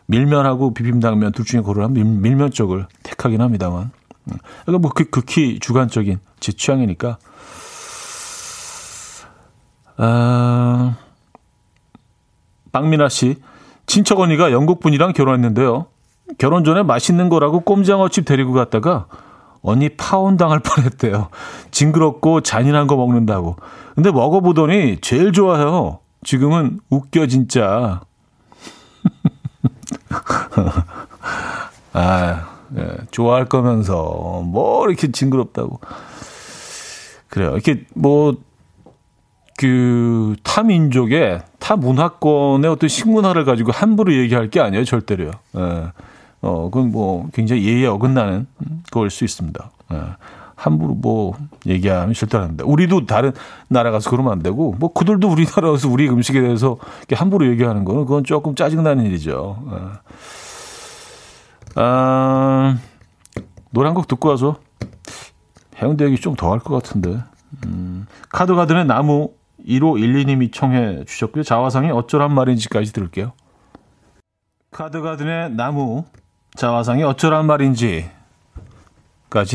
[0.08, 3.92] 밀면하고 비빔당면 둘 중에 고르라면 밀, 밀면 쪽을 택하긴 합니다만.
[4.66, 7.18] 그러니까 뭐 그, 극히 주관적인 제 취향이니까.
[9.98, 10.96] 아,
[12.72, 13.36] 박민아 씨,
[13.86, 15.88] 친척 언니가 영국 분이랑 결혼했는데요.
[16.38, 19.08] 결혼 전에 맛있는 거라고 꼼장어집 데리고 갔다가
[19.62, 21.30] 언니 파혼 당할 뻔했대요.
[21.72, 23.58] 징그럽고 잔인한 거 먹는다고.
[23.96, 26.00] 근데 먹어보더니 제일 좋아해요.
[26.24, 28.02] 지금은 웃겨 진짜.
[31.94, 35.80] 아, 예, 좋아할 거면서 뭐 이렇게 징그럽다고.
[37.30, 37.52] 그래요.
[37.52, 38.36] 이렇게 뭐
[39.60, 45.32] 그 타민족의 타 문화권의 어떤 식문화를 가지고 함부로 얘기할 게 아니에요, 절대로요.
[45.58, 45.92] 예.
[46.42, 48.48] 어, 그건 뭐 굉장히 예의에 어긋나는
[48.92, 49.72] 거일 수 있습니다.
[49.94, 50.02] 예.
[50.56, 51.38] 함부로 뭐
[51.68, 52.66] 얘기하면 됩니다.
[52.68, 53.32] 우리도 다른
[53.70, 56.78] 나라 가서 그러면 안 되고, 뭐 그들도 우리나라 에서 우리 음식에 대해서
[57.14, 59.64] 함부로 얘기하는 거는 그건 조금 짜증나는 일이죠.
[59.72, 59.76] 예.
[61.76, 62.78] 아,
[63.72, 64.58] 노래 한 곡 듣고 와서
[65.82, 67.20] 해운대 얘기 좀 더 할 것 같은데.
[67.66, 69.32] 음, 카드가든의 나무
[69.66, 71.44] 1512님이 청해 주셨고요.
[71.44, 73.32] 자화상이 어쩌란 말인지까지 들을게요.
[74.72, 76.06] 카드가든의 나무
[76.56, 78.10] 자화상이 어쩌란 말인지까지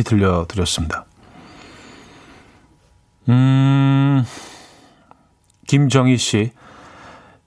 [0.05, 1.05] 들려드렸습니다.
[3.29, 4.25] 음,
[5.67, 6.53] 김정희 씨.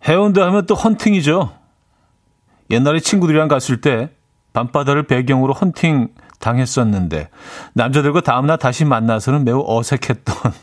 [0.07, 1.53] 해운대 하면 또 헌팅이죠.
[2.69, 4.09] 옛날에 친구들이랑 갔을 때
[4.53, 7.29] 밤바다를 배경으로 헌팅 당했었는데
[7.73, 10.35] 남자들과 다음날 다시 만나서는 매우 어색했던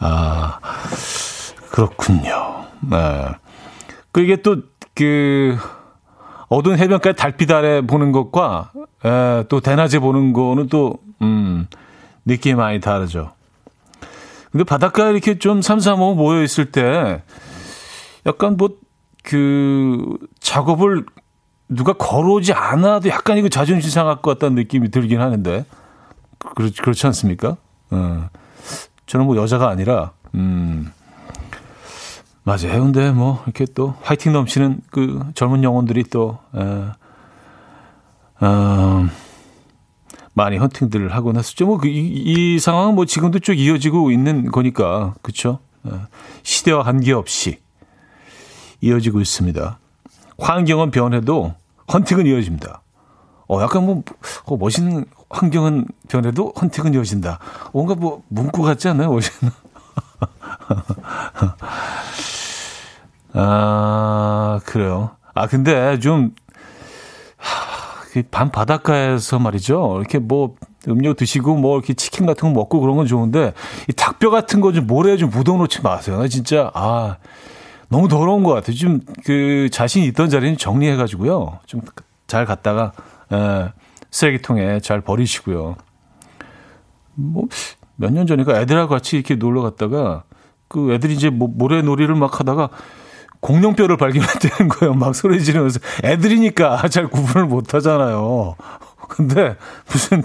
[0.00, 0.58] 아
[1.70, 2.66] 그렇군요.
[2.80, 3.28] 네.
[4.12, 5.58] 그 이게 또그
[6.48, 8.72] 어두운 해변가에 달빛 아래 보는 것과
[9.04, 11.66] 에, 또 대낮에 보는 거는 또 음,
[12.24, 13.32] 느낌이 많이 다르죠.
[14.52, 17.22] 근데 바닷가에 이렇게 좀 삼삼오오 모여 있을 때
[18.26, 18.86] 약간 뭐
[19.26, 21.04] 그 작업을
[21.68, 25.66] 누가 걸어오지 않아도 약간 이거 자존심 상할 것 같다는 느낌이 들긴 하는데
[26.38, 27.56] 그렇, 그렇지 않습니까?
[27.90, 28.30] 어.
[29.06, 30.92] 저는 뭐 여자가 아니라 음
[32.46, 32.68] 맞아요.
[32.68, 36.60] 해운대 뭐 이렇게 또 화이팅 넘치는 그 젊은 영혼들이 또 에,
[38.40, 39.08] 어,
[40.32, 41.66] 많이 헌팅들을 하곤 했었죠.
[41.66, 45.58] 뭐이 그, 이 상황은 뭐 지금도 쭉 이어지고 있는 거니까 그렇죠.
[46.44, 47.58] 시대와 관계없이
[48.80, 49.80] 이어지고 있습니다.
[50.38, 51.52] 환경은 변해도
[51.92, 52.80] 헌팅은 이어집니다.
[53.48, 54.04] 어, 약간 뭐,
[54.44, 57.40] 어, 멋있는 환경은 변해도 헌팅은 이어진다.
[57.72, 59.10] 뭔가 뭐, 문구 같지 않나요?
[59.14, 59.52] 멋있는.
[63.36, 65.10] 아, 그래요.
[65.34, 66.34] 아, 근데 좀,
[68.12, 69.96] 그밤 바닷가에서 말이죠.
[70.00, 70.54] 이렇게 뭐,
[70.88, 73.52] 음료 드시고 뭐 이렇게 치킨 같은 거 먹고 그런 건 좋은데
[73.88, 76.26] 이 닭뼈 같은 거 좀 모래에 좀 묻어 놓지 마세요.
[76.28, 77.16] 진짜 아
[77.88, 78.76] 너무 더러운 것 같아요.
[78.76, 81.58] 좀 그 자신 있던 자리는 정리해 가지고요.
[81.66, 81.82] 좀
[82.28, 82.92] 잘 갔다가
[83.32, 83.68] 에,
[84.10, 85.76] 쓰레기통에 잘 버리시고요.
[87.14, 87.44] 뭐
[87.98, 90.22] 몇 년 전인가 애들하고 같이 이렇게 놀러 갔다가
[90.68, 92.68] 그 애들이 이제 뭐 모래놀이를 막 하다가
[93.46, 94.94] 공룡뼈를 발견했다는 거예요.
[94.94, 98.56] 막 소리 지르면서 애들이니까 잘 구분을 못 하잖아요.
[99.08, 99.56] 근데
[99.88, 100.22] 무슨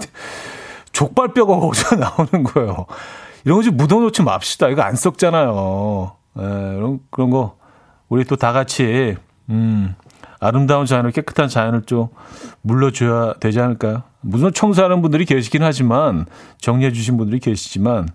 [0.90, 2.86] 족발뼈가 거기서 나오는 거예요.
[3.44, 4.68] 이런 거 좀 묻어놓지 맙시다.
[4.68, 6.12] 이거 안 썩잖아요.
[6.38, 7.56] 예, 그런, 그런 거,
[8.08, 9.16] 우리 또 다 같이,
[9.50, 9.94] 음,
[10.40, 12.08] 아름다운 자연을, 깨끗한 자연을 좀
[12.62, 14.02] 물러줘야 되지 않을까요?
[14.20, 16.26] 무슨 청소하는 분들이 계시긴 하지만,
[16.58, 18.08] 정리해 주신 분들이 계시지만,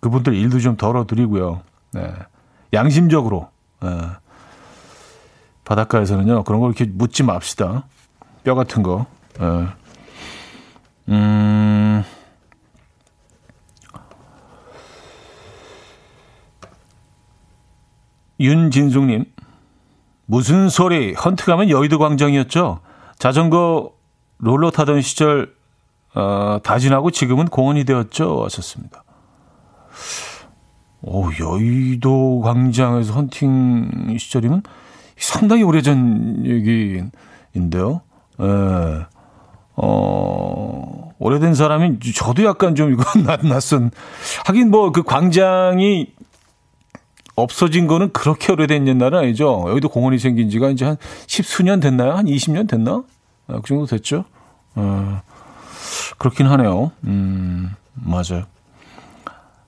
[0.00, 1.60] 그분들 일도 좀 덜어드리고요.
[1.92, 2.12] 네.
[2.72, 3.48] 양심적으로,
[3.84, 3.88] 예.
[5.68, 7.84] 바닷가에서는요, 그런 걸 이렇게 묻지 맙시다.
[8.42, 9.04] 뼈 같은 거.
[9.38, 9.66] 예.
[11.10, 12.02] 음,
[18.40, 19.26] 윤진숙님,
[20.24, 21.12] 무슨 소리?
[21.12, 22.80] 헌트 가면 여의도 광장이었죠?
[23.18, 23.92] 자전거
[24.38, 25.54] 롤러 타던 시절,
[26.14, 28.44] 어, 다 지나고 지금은 공원이 되었죠?
[28.44, 29.04] 하셨습니다.
[31.02, 34.62] 오, 여의도 광장에서 헌팅 시절이면
[35.18, 38.00] 상당히 오래전 얘기인데요.
[38.40, 39.06] 예.
[39.80, 43.04] 어, 오래된 사람이 저도 약간 좀 이건
[43.48, 43.90] 낯선.
[44.46, 46.08] 하긴 뭐 그 광장이
[47.36, 49.64] 없어진 거는 그렇게 오래된 옛날은 아니죠.
[49.68, 50.96] 여기도 공원이 생긴 지가 이제 한
[51.28, 52.14] 십수년 됐나요?
[52.14, 53.04] 한 20년 됐나?
[53.46, 54.24] 아, 그 정도 됐죠.
[54.74, 55.22] 어,
[56.18, 56.90] 그렇긴 하네요.
[57.04, 58.44] 음, 맞아요.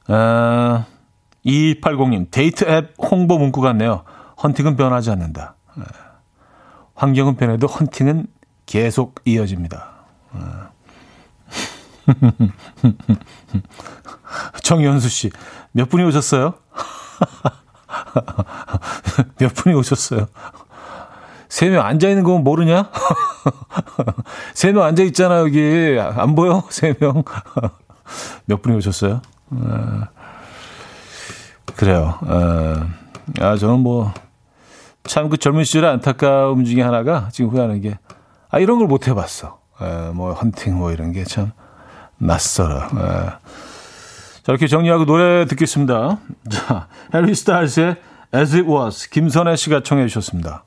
[0.08, 0.86] 아,
[1.46, 4.02] 2280님, 데이트 앱 홍보 문구 같네요.
[4.42, 5.56] 헌팅은 변하지 않는다.
[5.76, 5.82] 아,
[6.94, 8.26] 환경은 변해도 헌팅은
[8.66, 9.88] 계속 이어집니다.
[10.32, 10.70] 아.
[14.62, 15.30] 정현수 씨,
[15.72, 16.54] 몇 분이 오셨어요?
[19.38, 20.26] 몇 분이 오셨어요?
[21.48, 22.90] 세 명 앉아있는 거 모르냐?
[24.54, 25.98] 세 명 앉아있잖아, 여기.
[26.00, 26.62] 안 보여?
[26.70, 27.24] 세 명.
[28.46, 29.20] 몇 분이 오셨어요?
[29.50, 30.02] 어,
[31.76, 32.18] 그래요.
[32.22, 32.86] 어,
[33.40, 34.12] 아, 저는 뭐,
[35.10, 37.98] 참 그 젊은 시절의 안타까움 중에 하나가 지금 후회하는 게,
[38.48, 39.58] 아, 이런 걸 못 해봤어.
[39.80, 41.50] 에, 뭐, 헌팅 뭐 이런 게 참
[42.18, 42.76] 낯설어.
[42.76, 42.88] 에.
[42.92, 46.18] 자, 이렇게 정리하고 노래 듣겠습니다.
[46.48, 47.96] 자, 해리 스타일스의
[48.32, 50.64] As It Was, 김선혜 씨가 청해 주셨습니다.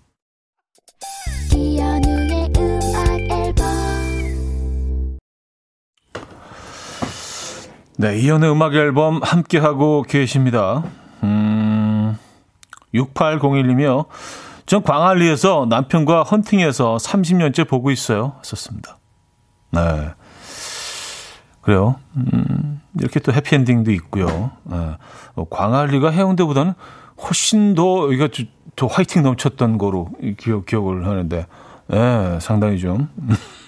[7.97, 10.83] 네, 이연의 음악 앨범 함께하고 계십니다.
[12.93, 14.05] 음, 6801님이요.
[14.65, 18.35] 전 광안리에서 남편과 헌팅해서 30년째 보고 있어요.
[18.43, 18.97] 썼습니다.
[19.71, 20.11] 네.
[21.61, 21.95] 그래요.
[22.15, 24.51] 음, 이렇게 또 해피엔딩도 있고요.
[24.63, 24.97] 네.
[25.49, 26.73] 광안리가 해운대보다는
[27.21, 28.29] 훨씬 더 여기가
[28.75, 31.45] 더 화이팅 넘쳤던 거로 기억, 기억을 하는데,
[31.87, 33.09] 네, 상당히 좀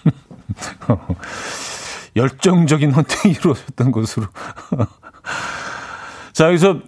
[2.16, 4.28] 열정적인 헌팅이 이루어졌던 것으로.
[6.34, 6.80] 자, 여기서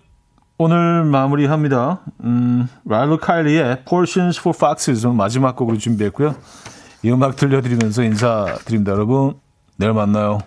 [0.60, 2.00] 오늘 마무리합니다.
[2.24, 6.36] 음, 라일로 카일리의 Portions for Foxes 오늘 마지막 곡으로 준비했고요.
[7.04, 8.92] 이 음악 들려드리면서 인사드립니다.
[8.94, 9.36] 여러분,
[9.78, 10.40] 내일 만나요.